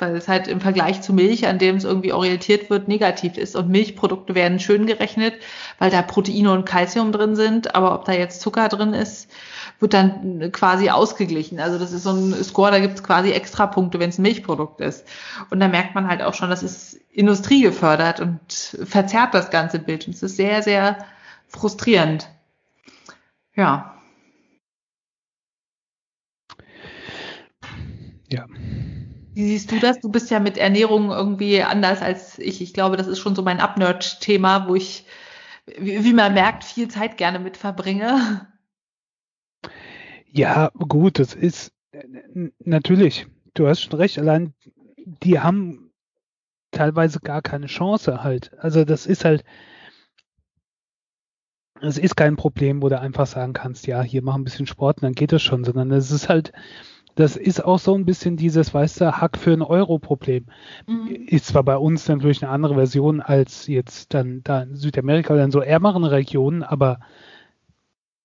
[0.01, 3.57] weil es halt im Vergleich zu Milch, an dem es irgendwie orientiert wird, negativ ist.
[3.57, 5.35] Und Milchprodukte werden schön gerechnet,
[5.79, 9.31] weil da Proteine und Kalzium drin sind, aber ob da jetzt Zucker drin ist,
[9.81, 11.61] wird dann quasi ausgeglichen.
[11.61, 14.23] Also das ist so ein Score, da gibt es quasi extra Punkte, wenn es ein
[14.23, 15.07] Milchprodukt ist.
[15.51, 18.41] Und da merkt man halt auch schon, das ist Industrie gefördert und
[18.85, 20.07] verzerrt das ganze Bild.
[20.07, 20.99] Und es ist sehr, sehr
[21.49, 22.29] frustrierend.
[23.55, 23.95] Ja.
[28.31, 28.45] Ja.
[29.39, 30.01] Wie siehst du das?
[30.01, 32.61] Du bist ja mit Ernährung irgendwie anders als ich.
[32.61, 35.07] Ich glaube, das ist schon so mein Abnerd-Thema, wo ich,
[35.79, 38.49] wie, man merkt, viel Zeit gerne mit verbringe.
[40.33, 41.73] Ja, gut, das ist
[42.59, 44.55] natürlich, du hast schon recht, allein
[44.97, 45.93] die haben
[46.73, 48.51] teilweise gar keine Chance halt.
[48.59, 49.45] Also das ist halt,
[51.81, 54.97] es ist kein Problem, wo du einfach sagen kannst, ja, hier mach ein bisschen Sport
[54.97, 56.51] und dann geht das schon, sondern es ist halt,
[57.19, 60.47] das ist auch so ein bisschen dieses, weißt du, Hack für ein Euro-Problem.
[60.87, 61.09] Mhm.
[61.27, 65.43] Ist zwar bei uns natürlich eine andere Version als jetzt dann da in Südamerika oder
[65.43, 67.01] in so ärmeren Regionen, aber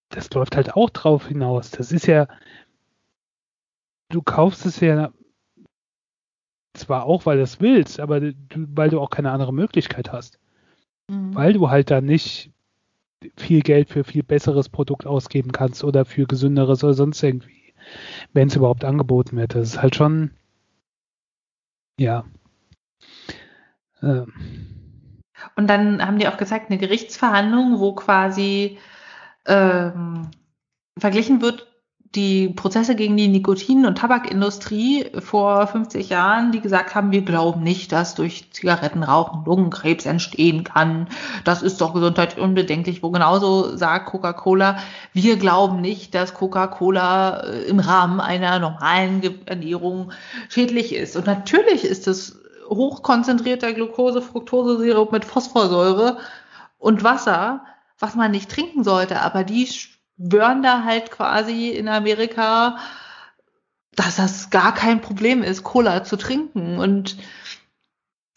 [0.09, 1.71] das läuft halt auch drauf hinaus.
[1.71, 2.27] Das ist ja,
[4.09, 5.11] du kaufst es ja
[6.75, 8.33] zwar auch, weil du es willst, aber du,
[8.75, 10.37] weil du auch keine andere Möglichkeit hast.
[11.07, 11.33] Mhm.
[11.33, 12.51] Weil du halt da nicht
[13.37, 17.62] viel Geld für viel besseres Produkt ausgeben kannst oder für gesünderes oder sonst irgendwie,
[18.33, 19.55] wenn es überhaupt angeboten wird.
[19.55, 20.31] Das ist halt schon,
[21.99, 22.25] ja.
[24.01, 24.33] Ähm.
[25.55, 28.77] Und dann haben die auch gesagt, eine Gerichtsverhandlung, wo quasi
[29.45, 30.29] ähm,
[30.97, 31.67] verglichen wird,
[32.15, 37.63] die Prozesse gegen die Nikotin- und Tabakindustrie vor 50 Jahren, die gesagt haben, wir glauben
[37.63, 41.07] nicht, dass durch Zigarettenrauchen Lungenkrebs entstehen kann.
[41.43, 44.77] Das ist doch gesundheitlich unbedenklich, wo genauso sagt Coca-Cola,
[45.13, 50.11] wir glauben nicht, dass Coca-Cola äh, im Rahmen einer normalen Ernährung
[50.49, 51.15] schädlich ist.
[51.15, 52.39] Und natürlich ist es
[52.69, 56.17] hochkonzentrierter Glucose-Fructose-Sirup mit Phosphorsäure
[56.77, 57.65] und Wasser,
[57.97, 59.65] was man nicht trinken sollte, aber die
[60.29, 62.77] da halt quasi in Amerika,
[63.95, 67.17] dass das gar kein Problem ist, Cola zu trinken und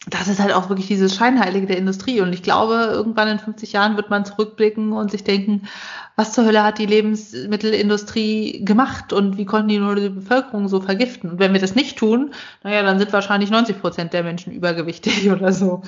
[0.09, 2.21] das ist halt auch wirklich dieses Scheinheilige der Industrie.
[2.21, 5.67] Und ich glaube, irgendwann in 50 Jahren wird man zurückblicken und sich denken,
[6.15, 10.79] was zur Hölle hat die Lebensmittelindustrie gemacht und wie konnten die nur die Bevölkerung so
[10.79, 11.31] vergiften?
[11.31, 12.33] Und wenn wir das nicht tun,
[12.63, 15.81] naja, dann sind wahrscheinlich 90 Prozent der Menschen übergewichtig oder so.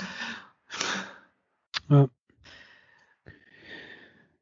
[1.88, 2.08] Ja.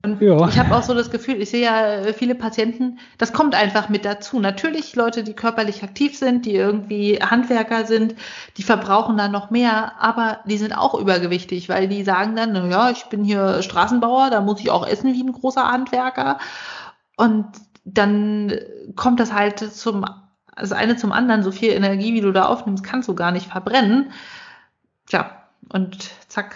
[0.05, 0.47] Und ja.
[0.49, 4.05] ich habe auch so das Gefühl, ich sehe ja viele Patienten, das kommt einfach mit
[4.05, 4.39] dazu.
[4.39, 8.15] Natürlich Leute, die körperlich aktiv sind, die irgendwie Handwerker sind,
[8.57, 12.69] die verbrauchen dann noch mehr, aber die sind auch übergewichtig, weil die sagen dann, na
[12.69, 16.39] ja, ich bin hier Straßenbauer, da muss ich auch essen wie ein großer Handwerker.
[17.17, 17.47] Und
[17.85, 18.53] dann
[18.95, 20.05] kommt das halt zum,
[20.55, 23.51] das eine zum anderen, so viel Energie, wie du da aufnimmst, kannst du gar nicht
[23.51, 24.13] verbrennen.
[25.07, 26.55] Tja, und zack,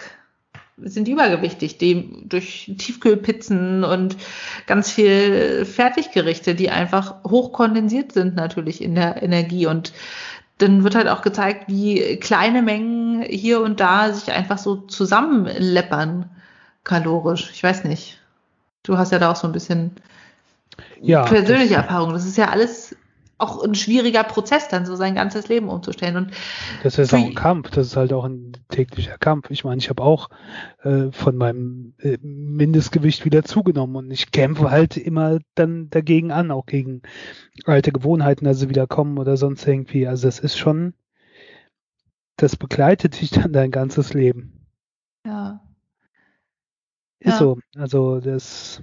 [0.77, 4.17] sind übergewichtig, die durch Tiefkühlpizzen und
[4.65, 9.93] ganz viel Fertiggerichte, die einfach hochkondensiert sind natürlich in der Energie und
[10.57, 16.29] dann wird halt auch gezeigt, wie kleine Mengen hier und da sich einfach so zusammenleppern
[16.83, 17.51] kalorisch.
[17.53, 18.19] Ich weiß nicht.
[18.83, 19.91] Du hast ja da auch so ein bisschen
[21.01, 22.13] ja, persönliche Erfahrung.
[22.13, 22.95] Das ist ja alles
[23.43, 26.15] auch ein schwieriger Prozess, dann so sein ganzes Leben umzustellen.
[26.15, 26.31] Und
[26.81, 29.51] das ist auch ein Kampf, das ist halt auch ein täglicher Kampf.
[29.51, 30.29] Ich meine, ich habe auch
[30.83, 36.51] äh, von meinem äh, Mindestgewicht wieder zugenommen und ich kämpfe halt immer dann dagegen an,
[36.51, 37.01] auch gegen
[37.65, 40.07] alte Gewohnheiten, dass sie wieder kommen oder sonst irgendwie.
[40.07, 40.93] Also das ist schon,
[42.37, 44.67] das begleitet dich dann dein ganzes Leben.
[45.25, 45.61] Ja.
[47.19, 47.37] Ist ja.
[47.37, 47.59] so.
[47.75, 48.81] Also das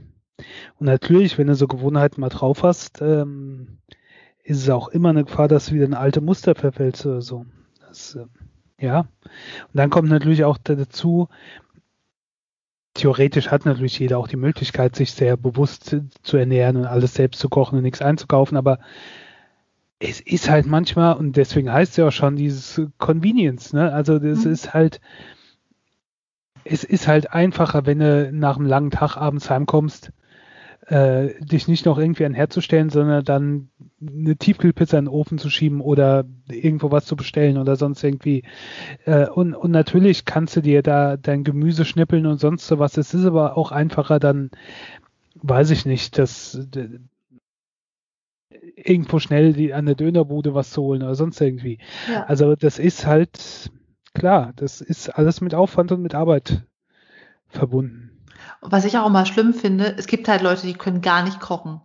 [0.79, 3.79] und natürlich, wenn du so Gewohnheiten mal drauf hast, ähm,
[4.43, 7.47] ist es auch immer eine Gefahr, dass du wieder in alte Muster verfällst oder so.
[7.86, 8.26] Das, äh,
[8.84, 9.01] ja.
[9.01, 9.09] Und
[9.74, 11.28] dann kommt natürlich auch dazu,
[12.95, 17.41] theoretisch hat natürlich jeder auch die Möglichkeit, sich sehr bewusst zu ernähren und alles selbst
[17.41, 18.78] zu kochen und nichts einzukaufen, aber
[20.01, 23.93] es ist halt manchmal, und deswegen heißt es ja auch schon dieses Convenience, ne?
[23.93, 24.53] Also das mhm.
[24.53, 25.01] ist halt,
[26.64, 30.11] es ist halt einfacher, wenn du nach einem langen Tag abends heimkommst,
[30.91, 33.70] äh, dich nicht noch irgendwie an herzustellen, sondern dann
[34.01, 38.43] eine Tiefkühlpizza in den Ofen zu schieben oder irgendwo was zu bestellen oder sonst irgendwie.
[39.05, 42.97] Äh, und, und natürlich kannst du dir da dein Gemüse schnippeln und sonst so was.
[42.97, 44.51] Es ist aber auch einfacher dann,
[45.36, 46.59] weiß ich nicht, dass
[48.74, 51.78] irgendwo schnell die, an der Dönerbude was zu holen oder sonst irgendwie.
[52.12, 52.24] Ja.
[52.24, 53.70] Also das ist halt
[54.12, 56.64] klar, das ist alles mit Aufwand und mit Arbeit
[57.47, 58.10] verbunden.
[58.61, 61.81] Was ich auch immer schlimm finde, es gibt halt Leute, die können gar nicht kochen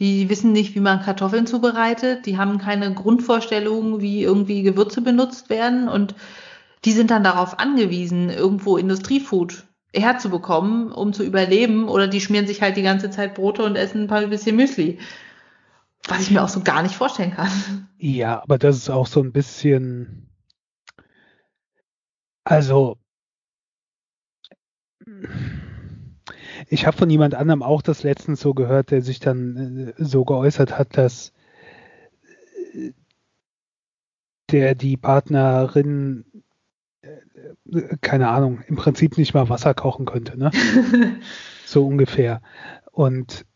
[0.00, 5.50] die wissen nicht, wie man Kartoffeln zubereitet, die haben keine Grundvorstellung, wie irgendwie Gewürze benutzt
[5.50, 6.14] werden und
[6.86, 12.62] die sind dann darauf angewiesen, irgendwo Industriefood herzubekommen, um zu überleben, oder die schmieren sich
[12.62, 14.98] halt die ganze Zeit Brote und essen ein paar bisschen Müsli.
[16.08, 17.88] Was ich mir auch so gar nicht vorstellen kann.
[17.98, 20.30] Ja, aber das ist auch so ein bisschen,
[22.44, 22.96] also,
[26.68, 30.24] ich habe von jemand anderem auch das letztens so gehört, der sich dann äh, so
[30.24, 31.32] geäußert hat, dass
[32.74, 32.92] äh,
[34.50, 36.24] der die Partnerin
[37.02, 40.50] äh, keine Ahnung, im Prinzip nicht mal Wasser kochen könnte, ne?
[41.64, 42.42] so ungefähr.
[42.92, 43.46] Und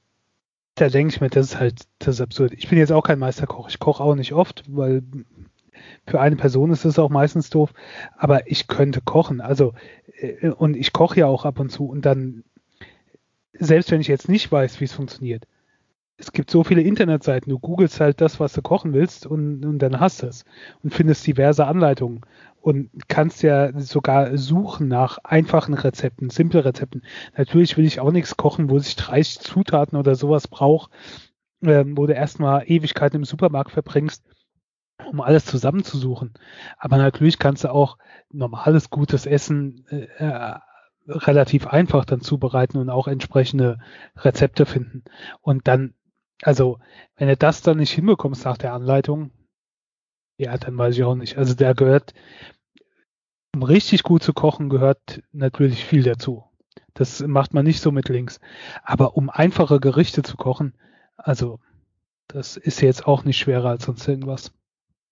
[0.76, 2.52] da denke ich mir, das ist halt, das ist absurd.
[2.52, 3.68] Ich bin jetzt auch kein Meisterkoch.
[3.68, 5.02] Ich koche auch nicht oft, weil
[6.07, 7.72] für eine Person ist es auch meistens doof.
[8.16, 9.40] Aber ich könnte kochen.
[9.40, 9.74] Also,
[10.57, 11.86] und ich koche ja auch ab und zu.
[11.86, 12.44] Und dann
[13.59, 15.46] selbst wenn ich jetzt nicht weiß, wie es funktioniert,
[16.16, 19.78] es gibt so viele Internetseiten, du googelst halt das, was du kochen willst und, und
[19.80, 20.44] dann hast du es
[20.82, 22.20] und findest diverse Anleitungen
[22.61, 27.02] und kannst ja sogar suchen nach einfachen Rezepten, simple Rezepten.
[27.36, 30.92] Natürlich will ich auch nichts kochen, wo sich 30 Zutaten oder sowas braucht,
[31.62, 34.24] ähm, wo du erstmal Ewigkeiten im Supermarkt verbringst,
[35.11, 36.32] um alles zusammenzusuchen.
[36.78, 37.98] Aber natürlich kannst du auch
[38.32, 40.55] normales, gutes Essen äh,
[41.07, 43.78] relativ einfach dann zubereiten und auch entsprechende
[44.16, 45.05] Rezepte finden.
[45.40, 45.94] Und dann,
[46.42, 46.78] also,
[47.16, 49.30] wenn du das dann nicht hinbekommst nach der Anleitung,
[50.36, 51.38] ja, dann weiß ich auch nicht.
[51.38, 52.12] Also da gehört,
[53.55, 56.44] um richtig gut zu kochen, gehört natürlich viel dazu.
[56.92, 58.40] Das macht man nicht so mit links.
[58.82, 60.74] Aber um einfache Gerichte zu kochen,
[61.16, 61.61] also
[62.26, 64.52] das ist jetzt auch nicht schwerer als sonst irgendwas.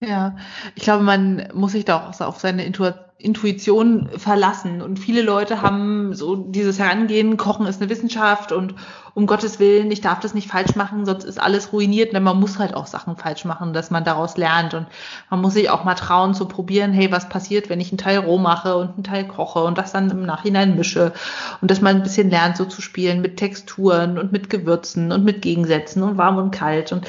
[0.04, 0.34] Ja,
[0.74, 4.82] ich glaube, man muss sich da auch auf seine Intuition verlassen.
[4.82, 8.74] Und viele Leute haben so dieses Herangehen, Kochen ist eine Wissenschaft und
[9.14, 12.14] um Gottes Willen, ich darf das nicht falsch machen, sonst ist alles ruiniert.
[12.14, 14.74] Denn man muss halt auch Sachen falsch machen, dass man daraus lernt.
[14.74, 14.88] Und
[15.30, 18.18] man muss sich auch mal trauen zu probieren, hey, was passiert, wenn ich einen Teil
[18.18, 21.12] roh mache und einen Teil koche und das dann im Nachhinein mische.
[21.60, 25.22] Und dass man ein bisschen lernt, so zu spielen mit Texturen und mit Gewürzen und
[25.22, 26.90] mit Gegensätzen und warm und kalt.
[26.90, 27.06] Und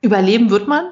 [0.00, 0.86] überleben wird man,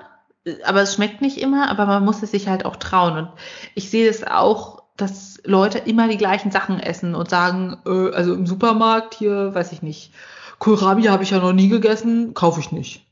[0.65, 3.19] aber es schmeckt nicht immer, aber man muss es sich halt auch trauen.
[3.19, 3.29] Und
[3.75, 8.35] ich sehe es auch, dass Leute immer die gleichen Sachen essen und sagen, äh, also
[8.35, 10.13] im Supermarkt hier, weiß ich nicht,
[10.59, 13.05] Kohlrabi habe ich ja noch nie gegessen, kaufe ich nicht.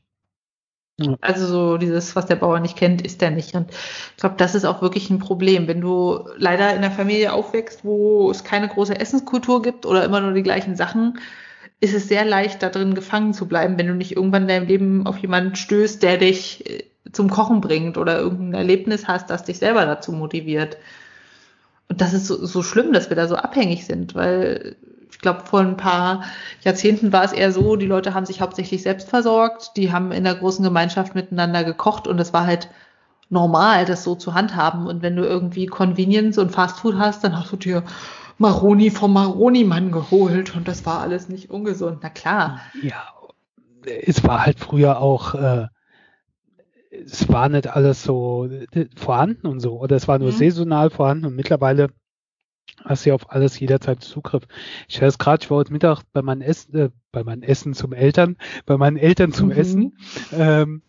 [0.99, 1.17] Ja.
[1.21, 3.55] Also so dieses, was der Bauer nicht kennt, ist der nicht.
[3.55, 5.67] Und ich glaube, das ist auch wirklich ein Problem.
[5.67, 10.21] Wenn du leider in einer Familie aufwächst, wo es keine große Essenskultur gibt oder immer
[10.21, 11.19] nur die gleichen Sachen,
[11.79, 14.67] ist es sehr leicht, da drin gefangen zu bleiben, wenn du nicht irgendwann in deinem
[14.67, 16.83] Leben auf jemanden stößt, der dich äh,
[17.13, 20.77] zum Kochen bringt oder irgendein Erlebnis hast, das dich selber dazu motiviert.
[21.89, 24.75] Und das ist so, so schlimm, dass wir da so abhängig sind, weil
[25.11, 26.23] ich glaube, vor ein paar
[26.61, 30.23] Jahrzehnten war es eher so, die Leute haben sich hauptsächlich selbst versorgt, die haben in
[30.23, 32.69] der großen Gemeinschaft miteinander gekocht und es war halt
[33.29, 34.87] normal, das so zu handhaben.
[34.87, 37.83] Und wenn du irgendwie Convenience und Fastfood hast, dann hast du dir
[38.37, 41.99] Maroni vom Maroni-Mann geholt und das war alles nicht ungesund.
[42.01, 42.61] Na klar.
[42.81, 43.03] Ja,
[43.85, 45.67] es war halt früher auch äh,
[47.05, 50.37] es war nicht alles so äh, vorhanden und so, oder es war nur mhm.
[50.37, 51.89] saisonal vorhanden und mittlerweile
[52.83, 54.43] hast du ja auf alles jederzeit Zugriff.
[54.87, 57.93] Ich weiß gerade, ich war heute Mittag bei meinem Essen, äh, bei meinem Essen zum
[57.93, 59.55] Eltern, bei meinen Eltern zum mhm.
[59.55, 59.97] Essen
[60.31, 60.81] ähm,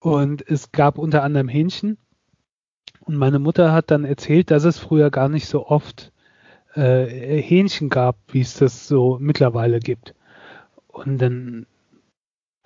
[0.00, 1.98] und es gab unter anderem Hähnchen
[3.00, 6.12] und meine Mutter hat dann erzählt, dass es früher gar nicht so oft
[6.74, 10.14] äh, Hähnchen gab, wie es das so mittlerweile gibt.
[10.88, 11.66] Und dann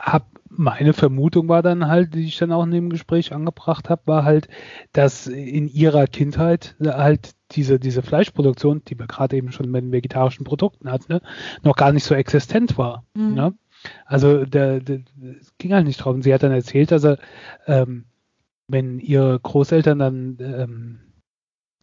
[0.01, 4.03] hab meine Vermutung war dann halt, die ich dann auch in dem Gespräch angebracht habe,
[4.07, 4.49] war halt,
[4.93, 9.93] dass in ihrer Kindheit halt diese, diese Fleischproduktion, die wir gerade eben schon bei den
[9.93, 11.23] vegetarischen Produkten hatten, ne,
[11.63, 13.05] noch gar nicht so existent war.
[13.15, 13.35] Mhm.
[13.35, 13.55] Ne?
[14.05, 15.01] Also der, der,
[15.41, 16.15] es ging halt nicht drauf.
[16.15, 17.19] Und sie hat dann erzählt, dass er,
[17.67, 18.05] ähm,
[18.69, 21.01] wenn ihre Großeltern dann ähm,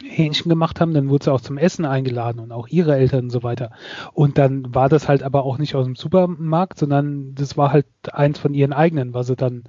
[0.03, 3.29] Hähnchen gemacht haben, dann wurde sie auch zum Essen eingeladen und auch ihre Eltern und
[3.31, 3.71] so weiter.
[4.13, 7.87] Und dann war das halt aber auch nicht aus dem Supermarkt, sondern das war halt
[8.11, 9.63] eins von ihren eigenen, was sie dann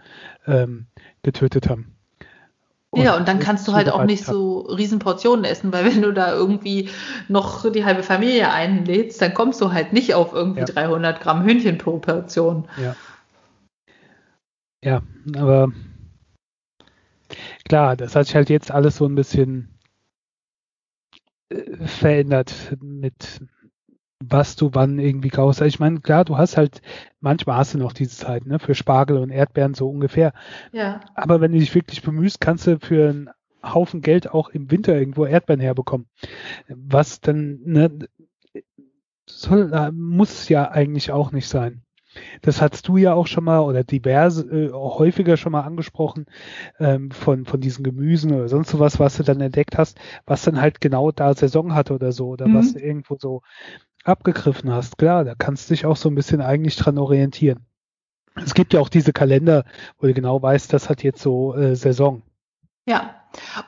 [0.46, 0.86] ähm,
[1.22, 1.94] getötet haben.
[2.90, 6.12] Und ja, und dann kannst du halt auch nicht so Riesenportionen essen, weil wenn du
[6.12, 6.88] da irgendwie
[7.28, 10.66] noch die halbe Familie einlädst, dann kommst du halt nicht auf irgendwie ja.
[10.66, 12.66] 300 Gramm Hühnchen pro Portion.
[12.82, 12.96] Ja.
[14.82, 15.02] Ja,
[15.36, 15.72] aber
[17.68, 19.77] klar, das hat sich halt jetzt alles so ein bisschen
[21.86, 23.40] verändert mit
[24.20, 25.62] was du wann irgendwie kaufst.
[25.62, 26.82] Also ich meine, klar, du hast halt,
[27.20, 30.32] manchmal hast du noch diese Zeit, ne, für Spargel und Erdbeeren so ungefähr.
[30.72, 31.00] Ja.
[31.14, 33.30] Aber wenn du dich wirklich bemühst, kannst du für einen
[33.62, 36.08] Haufen Geld auch im Winter irgendwo Erdbeeren herbekommen.
[36.68, 37.98] Was dann, ne,
[39.26, 41.82] soll, muss ja eigentlich auch nicht sein.
[42.42, 46.26] Das hast du ja auch schon mal oder diverse, äh, häufiger schon mal angesprochen,
[46.78, 50.60] ähm, von, von diesen Gemüsen oder sonst sowas, was du dann entdeckt hast, was dann
[50.60, 52.54] halt genau da Saison hatte oder so, oder mhm.
[52.54, 53.42] was du irgendwo so
[54.04, 54.98] abgegriffen hast.
[54.98, 57.66] Klar, da kannst du dich auch so ein bisschen eigentlich dran orientieren.
[58.36, 59.64] Es gibt ja auch diese Kalender,
[59.98, 62.22] wo du genau weißt, das hat jetzt so äh, Saison.
[62.86, 63.14] Ja,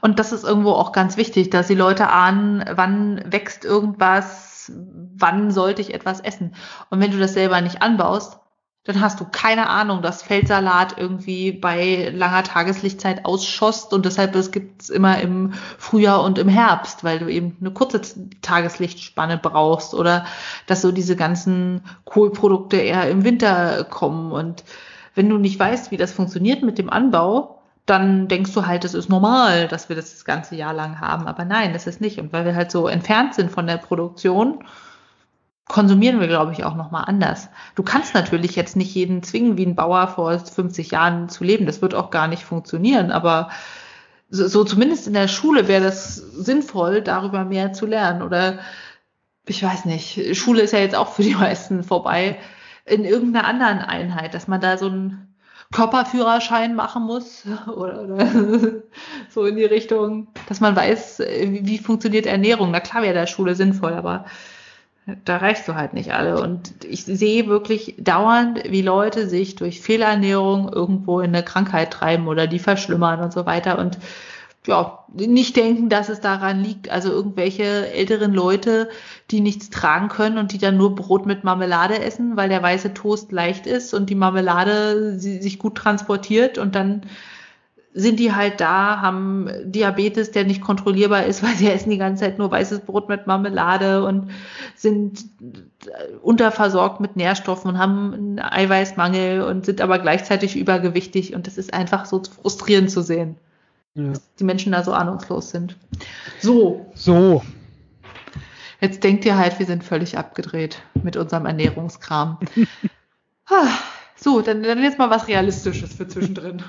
[0.00, 5.50] und das ist irgendwo auch ganz wichtig, dass die Leute ahnen, wann wächst irgendwas, wann
[5.50, 6.54] sollte ich etwas essen.
[6.90, 8.40] Und wenn du das selber nicht anbaust,
[8.84, 14.52] dann hast du keine Ahnung, dass Feldsalat irgendwie bei langer Tageslichtzeit ausschoss und deshalb es
[14.52, 18.00] gibt's immer im Frühjahr und im Herbst, weil du eben eine kurze
[18.40, 20.24] Tageslichtspanne brauchst oder
[20.66, 24.64] dass so diese ganzen Kohlprodukte eher im Winter kommen und
[25.14, 28.94] wenn du nicht weißt, wie das funktioniert mit dem Anbau, dann denkst du halt, es
[28.94, 32.18] ist normal, dass wir das das ganze Jahr lang haben, aber nein, das ist nicht
[32.20, 34.64] und weil wir halt so entfernt sind von der Produktion,
[35.70, 37.48] konsumieren wir, glaube ich, auch nochmal anders.
[37.76, 41.64] Du kannst natürlich jetzt nicht jeden zwingen, wie ein Bauer vor 50 Jahren zu leben.
[41.64, 43.50] Das wird auch gar nicht funktionieren, aber
[44.28, 48.22] so, so zumindest in der Schule wäre das sinnvoll, darüber mehr zu lernen.
[48.22, 48.58] Oder
[49.46, 52.38] ich weiß nicht, Schule ist ja jetzt auch für die meisten vorbei,
[52.84, 55.29] in irgendeiner anderen Einheit, dass man da so einen
[55.72, 58.26] Körperführerschein machen muss oder, oder
[59.28, 62.70] so in die Richtung, dass man weiß, wie, wie funktioniert Ernährung.
[62.70, 64.24] Na klar wäre der Schule sinnvoll, aber
[65.24, 66.40] da reichst du halt nicht alle.
[66.40, 72.28] Und ich sehe wirklich dauernd, wie Leute sich durch Fehlernährung irgendwo in eine Krankheit treiben
[72.28, 73.78] oder die verschlimmern und so weiter.
[73.78, 73.98] Und
[74.66, 76.90] ja, nicht denken, dass es daran liegt.
[76.90, 78.90] Also irgendwelche älteren Leute,
[79.30, 82.92] die nichts tragen können und die dann nur Brot mit Marmelade essen, weil der weiße
[82.92, 87.02] Toast leicht ist und die Marmelade sich gut transportiert und dann
[87.92, 92.24] sind die halt da, haben Diabetes, der nicht kontrollierbar ist, weil sie essen die ganze
[92.24, 94.30] Zeit nur weißes Brot mit Marmelade und
[94.76, 95.24] sind
[96.22, 101.72] unterversorgt mit Nährstoffen und haben einen Eiweißmangel und sind aber gleichzeitig übergewichtig und das ist
[101.72, 103.36] einfach so frustrierend zu sehen,
[103.94, 104.08] ja.
[104.08, 105.76] dass die Menschen da so ahnungslos sind.
[106.40, 106.90] So.
[106.94, 107.42] So.
[108.80, 112.38] Jetzt denkt ihr halt, wir sind völlig abgedreht mit unserem Ernährungskram.
[113.52, 113.66] Ah,
[114.14, 116.62] so, dann, dann jetzt mal was Realistisches für zwischendrin.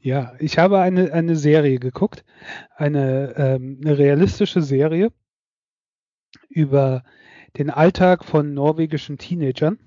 [0.00, 2.24] Ja, ich habe eine, eine Serie geguckt,
[2.74, 5.12] eine, ähm, eine realistische Serie
[6.48, 7.04] über
[7.58, 9.78] den Alltag von norwegischen Teenagern.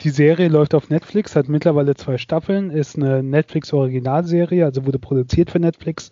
[0.00, 5.50] Die Serie läuft auf Netflix, hat mittlerweile zwei Staffeln, ist eine Netflix-Originalserie, also wurde produziert
[5.50, 6.10] für Netflix,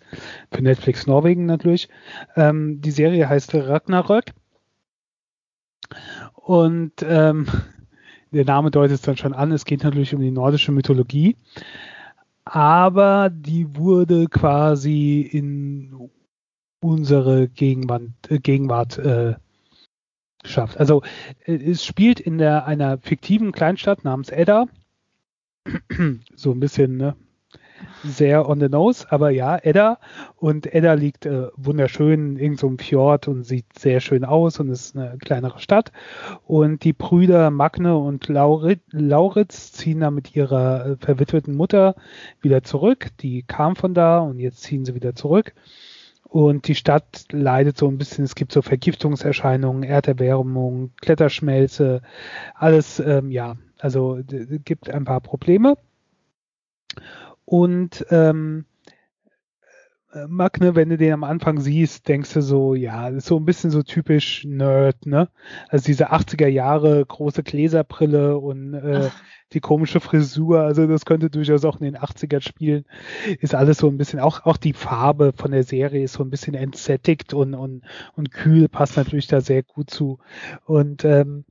[0.51, 1.89] für Netflix Norwegen natürlich.
[2.35, 4.25] Ähm, die Serie heißt Ragnarök.
[6.33, 7.47] Und ähm,
[8.31, 11.35] der Name deutet es dann schon an, es geht natürlich um die nordische Mythologie,
[12.43, 16.09] aber die wurde quasi in
[16.79, 19.35] unsere Gegenwart, äh, Gegenwart äh,
[20.47, 20.79] geschafft.
[20.79, 21.03] Also
[21.45, 24.65] äh, es spielt in der, einer fiktiven Kleinstadt namens Edda,
[26.35, 27.15] so ein bisschen ne,
[28.03, 29.99] sehr on the nose, aber ja, Edda.
[30.35, 34.95] Und Edda liegt äh, wunderschön in so Fjord und sieht sehr schön aus und ist
[34.95, 35.91] eine kleinere Stadt.
[36.45, 41.95] Und die Brüder Magne und Laurit, Lauritz ziehen da mit ihrer äh, verwitweten Mutter
[42.41, 43.09] wieder zurück.
[43.19, 45.53] Die kam von da und jetzt ziehen sie wieder zurück.
[46.29, 52.01] Und die Stadt leidet so ein bisschen, es gibt so Vergiftungserscheinungen, Erderwärmung, Kletterschmelze,
[52.53, 54.19] alles, ähm, ja, also
[54.65, 55.77] gibt ein paar Probleme.
[57.45, 58.76] Und ähm, äh,
[60.27, 63.45] Magne, wenn du den am Anfang siehst, denkst du so, ja, das ist so ein
[63.45, 65.29] bisschen so typisch Nerd, ne?
[65.69, 69.09] Also diese 80er Jahre große Gläserbrille und äh,
[69.53, 72.85] die komische Frisur, also das könnte durchaus auch in den 80ern spielen.
[73.39, 76.29] Ist alles so ein bisschen, auch, auch die Farbe von der Serie ist so ein
[76.29, 77.83] bisschen entsättigt und, und,
[78.15, 80.19] und kühl, passt natürlich da sehr gut zu.
[80.65, 81.45] Und ähm,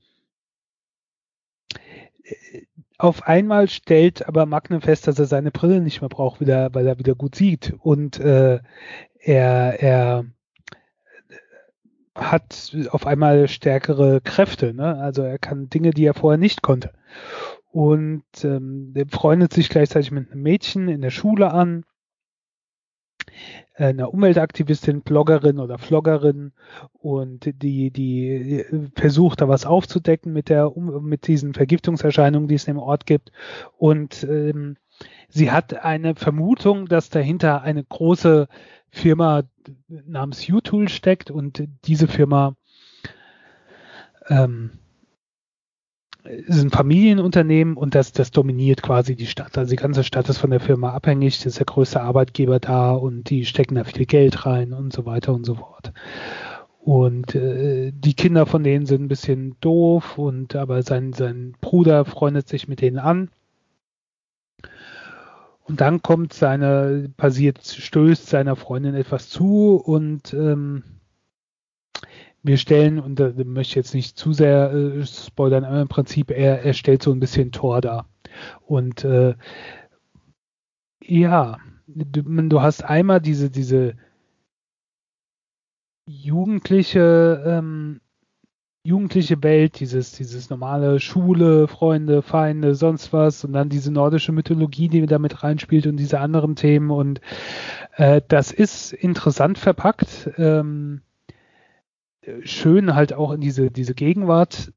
[2.98, 6.86] auf einmal stellt aber Magne fest, dass er seine Brille nicht mehr braucht, wieder, weil
[6.86, 7.74] er wieder gut sieht.
[7.80, 8.60] Und äh,
[9.18, 10.24] er, er
[12.14, 14.72] hat auf einmal stärkere Kräfte.
[14.72, 14.96] Ne?
[14.96, 16.92] Also er kann Dinge, die er vorher nicht konnte.
[17.70, 21.84] Und ähm, er freundet sich gleichzeitig mit einem Mädchen in der Schule an
[23.74, 26.52] einer Umweltaktivistin, Bloggerin oder Vloggerin
[26.92, 28.64] und die, die
[28.94, 33.32] versucht da was aufzudecken mit der, mit diesen Vergiftungserscheinungen, die es im Ort gibt.
[33.76, 34.76] Und ähm,
[35.28, 38.48] sie hat eine Vermutung, dass dahinter eine große
[38.90, 39.42] Firma
[39.88, 42.56] namens U-Tool steckt und diese Firma
[44.28, 44.78] ähm,
[46.26, 49.56] ist ein Familienunternehmen und das, das dominiert quasi die Stadt.
[49.56, 52.92] Also die ganze Stadt ist von der Firma abhängig, das ist der größte Arbeitgeber da
[52.92, 55.92] und die stecken da viel Geld rein und so weiter und so fort.
[56.80, 62.04] Und äh, die Kinder von denen sind ein bisschen doof und aber sein, sein Bruder
[62.04, 63.30] freundet sich mit denen an.
[65.64, 70.84] Und dann kommt seine, passiert, stößt seiner Freundin etwas zu und ähm,
[72.46, 76.30] wir stellen, und da möchte ich jetzt nicht zu sehr äh, spoilern, aber im Prinzip,
[76.30, 78.08] er, er stellt so ein bisschen Tor dar.
[78.66, 79.34] Und äh,
[81.02, 83.94] ja, du, du hast einmal diese, diese
[86.06, 88.00] jugendliche, ähm,
[88.84, 94.88] jugendliche Welt, dieses, dieses normale Schule, Freunde, Feinde, sonst was und dann diese nordische Mythologie,
[94.88, 97.20] die damit reinspielt und diese anderen Themen und
[97.96, 101.02] äh, das ist interessant verpackt, ähm,
[102.42, 104.72] schön halt auch in diese, diese Gegenwart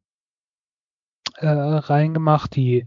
[1.37, 2.85] äh, reingemacht, die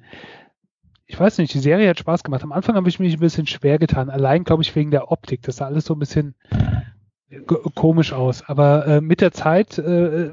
[1.06, 2.42] ich weiß nicht, die Serie hat Spaß gemacht.
[2.42, 5.42] Am Anfang habe ich mich ein bisschen schwer getan, allein glaube ich wegen der Optik.
[5.42, 6.34] Das sah alles so ein bisschen
[7.74, 8.42] komisch aus.
[8.48, 10.30] Aber äh, mit der Zeit äh,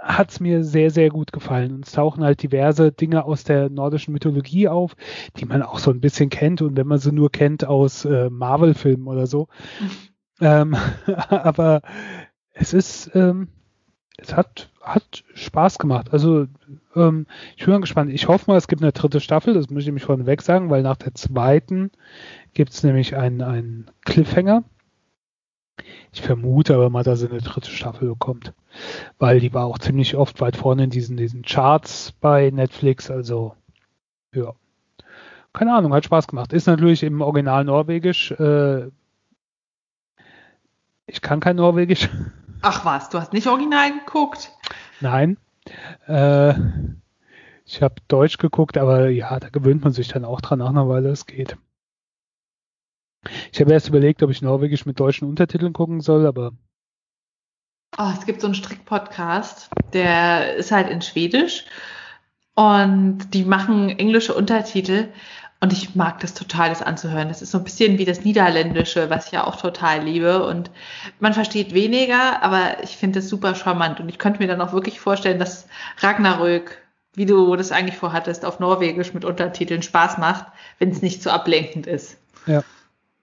[0.00, 1.72] hat es mir sehr, sehr gut gefallen.
[1.74, 4.96] Und es tauchen halt diverse Dinge aus der nordischen Mythologie auf,
[5.36, 6.62] die man auch so ein bisschen kennt.
[6.62, 9.48] Und wenn man sie nur kennt aus äh, Marvel-Filmen oder so.
[9.80, 9.90] Mhm.
[10.40, 10.76] Ähm,
[11.28, 11.82] aber
[12.52, 13.48] es ist, ähm,
[14.18, 16.12] es hat, hat Spaß gemacht.
[16.12, 16.46] Also
[16.94, 18.12] ähm, ich bin mal gespannt.
[18.12, 19.54] Ich hoffe mal, es gibt eine dritte Staffel.
[19.54, 21.90] Das muss ich nämlich vorneweg sagen, weil nach der zweiten
[22.54, 24.64] gibt es nämlich einen, einen Cliffhanger.
[26.12, 28.52] Ich vermute aber mal, dass er eine dritte Staffel bekommt.
[29.18, 33.10] Weil die war auch ziemlich oft weit vorne in diesen, diesen Charts bei Netflix.
[33.10, 33.54] Also,
[34.34, 34.54] ja.
[35.54, 36.52] Keine Ahnung, hat Spaß gemacht.
[36.52, 38.30] Ist natürlich im Original Norwegisch.
[38.32, 38.90] Äh,
[41.06, 42.08] ich kann kein Norwegisch.
[42.62, 44.52] Ach was, du hast nicht original geguckt?
[45.00, 45.36] Nein.
[46.06, 46.54] Äh,
[47.64, 50.88] ich habe Deutsch geguckt, aber ja, da gewöhnt man sich dann auch dran nach einer
[50.88, 51.56] Weile, es geht.
[53.52, 56.52] Ich habe erst überlegt, ob ich Norwegisch mit deutschen Untertiteln gucken soll, aber.
[57.98, 61.66] Oh, es gibt so einen Strick-Podcast, der ist halt in Schwedisch
[62.54, 65.08] und die machen englische Untertitel
[65.62, 67.28] und ich mag das total, das anzuhören.
[67.28, 70.70] Das ist so ein bisschen wie das Niederländische, was ich ja auch total liebe und
[71.20, 74.72] man versteht weniger, aber ich finde das super charmant und ich könnte mir dann auch
[74.72, 75.66] wirklich vorstellen, dass
[75.98, 76.78] Ragnarök
[77.14, 80.46] wie du das eigentlich vorhattest, auf Norwegisch mit Untertiteln Spaß macht,
[80.78, 82.16] wenn es nicht so ablenkend ist.
[82.46, 82.62] Ja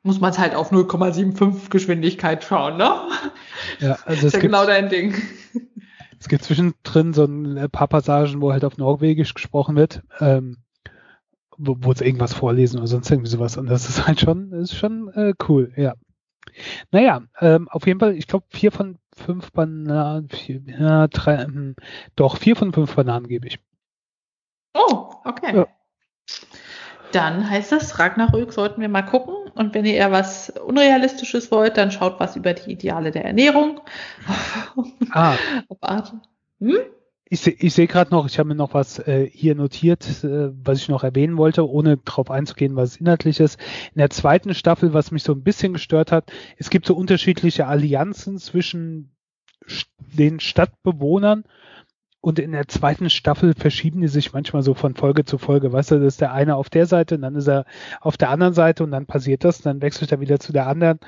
[0.03, 3.01] muss man es halt auf 0,75 Geschwindigkeit schauen, ne?
[3.79, 5.13] Ja, also ist ja genau dein Ding.
[6.19, 10.57] Es gibt zwischendrin so ein paar Passagen, wo halt auf Norwegisch gesprochen wird, ähm,
[11.59, 13.57] wo, wo sie irgendwas vorlesen oder sonst irgendwie sowas.
[13.57, 15.93] Und das ist halt schon, ist schon äh, cool, ja.
[16.91, 21.75] Naja, ähm, auf jeden Fall, ich glaube, vier von fünf Bananen, vier, ja, drei, ähm,
[22.15, 23.59] doch, vier von fünf Bananen gebe ich.
[24.73, 25.55] Oh, okay.
[25.55, 25.67] Ja.
[27.11, 29.33] Dann heißt das, Ragnarök sollten wir mal gucken.
[29.55, 33.81] Und wenn ihr eher was Unrealistisches wollt, dann schaut was über die Ideale der Ernährung.
[35.11, 35.35] Ah.
[36.59, 36.77] hm?
[37.31, 40.79] Ich, ich sehe gerade noch, ich habe mir noch was äh, hier notiert, äh, was
[40.79, 43.59] ich noch erwähnen wollte, ohne darauf einzugehen, was inhaltlich ist.
[43.93, 47.67] In der zweiten Staffel, was mich so ein bisschen gestört hat, es gibt so unterschiedliche
[47.67, 49.15] Allianzen zwischen
[49.97, 51.43] den Stadtbewohnern
[52.21, 55.71] und in der zweiten Staffel verschieben die sich manchmal so von Folge zu Folge.
[55.71, 57.65] Weißt du, das ist der eine auf der Seite, und dann ist er
[58.01, 60.67] auf der anderen Seite und dann passiert das, und dann wechselt er wieder zu der
[60.67, 60.99] anderen.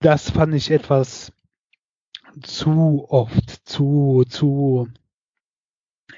[0.00, 1.32] Das fand ich etwas
[2.42, 4.88] zu oft, zu, zu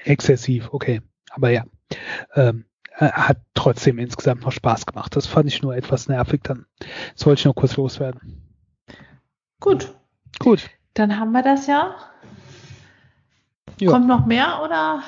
[0.03, 0.69] exzessiv.
[0.71, 1.01] Okay,
[1.31, 1.65] aber ja.
[2.35, 2.65] Ähm,
[2.99, 5.15] hat trotzdem insgesamt noch Spaß gemacht.
[5.15, 6.65] Das fand ich nur etwas nervig dann.
[7.15, 8.41] Das wollte ich nur kurz loswerden.
[9.61, 9.95] Gut.
[10.39, 10.69] Gut.
[10.95, 11.95] Dann haben wir das ja.
[13.79, 13.91] Ja.
[13.91, 15.01] Kommt noch mehr oder?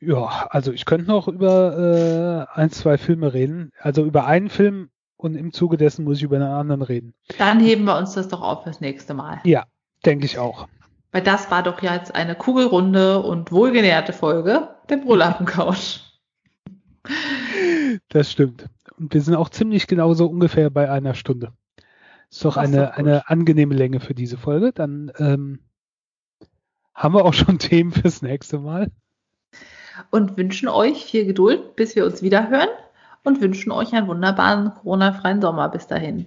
[0.00, 3.70] Ja, also ich könnte noch über äh, ein, zwei Filme reden.
[3.80, 7.14] Also über einen Film und im Zuge dessen muss ich über einen anderen reden.
[7.38, 9.40] Dann heben wir uns das doch auf fürs nächste Mal.
[9.44, 9.64] Ja,
[10.04, 10.68] denke ich auch.
[11.12, 16.00] Weil das war doch jetzt eine kugelrunde und wohlgenährte Folge der Brüllappen-Couch.
[18.08, 18.68] Das stimmt.
[18.98, 21.52] Und wir sind auch ziemlich genauso ungefähr bei einer Stunde.
[22.30, 24.72] Ist doch eine, eine angenehme Länge für diese Folge.
[24.72, 25.60] Dann ähm,
[26.94, 28.90] haben wir auch schon Themen fürs nächste Mal.
[30.10, 32.68] Und wünschen euch viel Geduld, bis wir uns wieder hören
[33.24, 36.26] und wünschen euch einen wunderbaren Corona-freien Sommer bis dahin.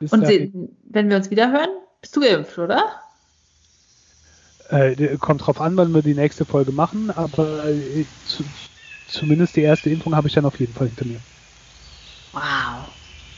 [0.00, 0.76] Bis und dahin.
[0.84, 1.70] wenn wir uns wieder hören,
[2.00, 3.01] bist du geimpft, oder?
[4.72, 8.44] Äh, kommt drauf an, wann wir die nächste Folge machen, aber äh, zu,
[9.04, 11.22] zumindest die erste Impfung habe ich dann auf jeden Fall hinter mir.
[12.32, 12.88] Wow.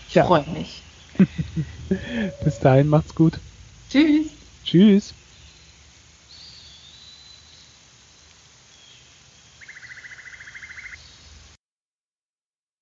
[0.07, 0.25] Ich ja.
[0.27, 0.85] freue mich.
[2.41, 3.41] Bis dahin, macht's gut.
[3.89, 4.37] Tschüss.
[4.63, 5.15] Tschüss.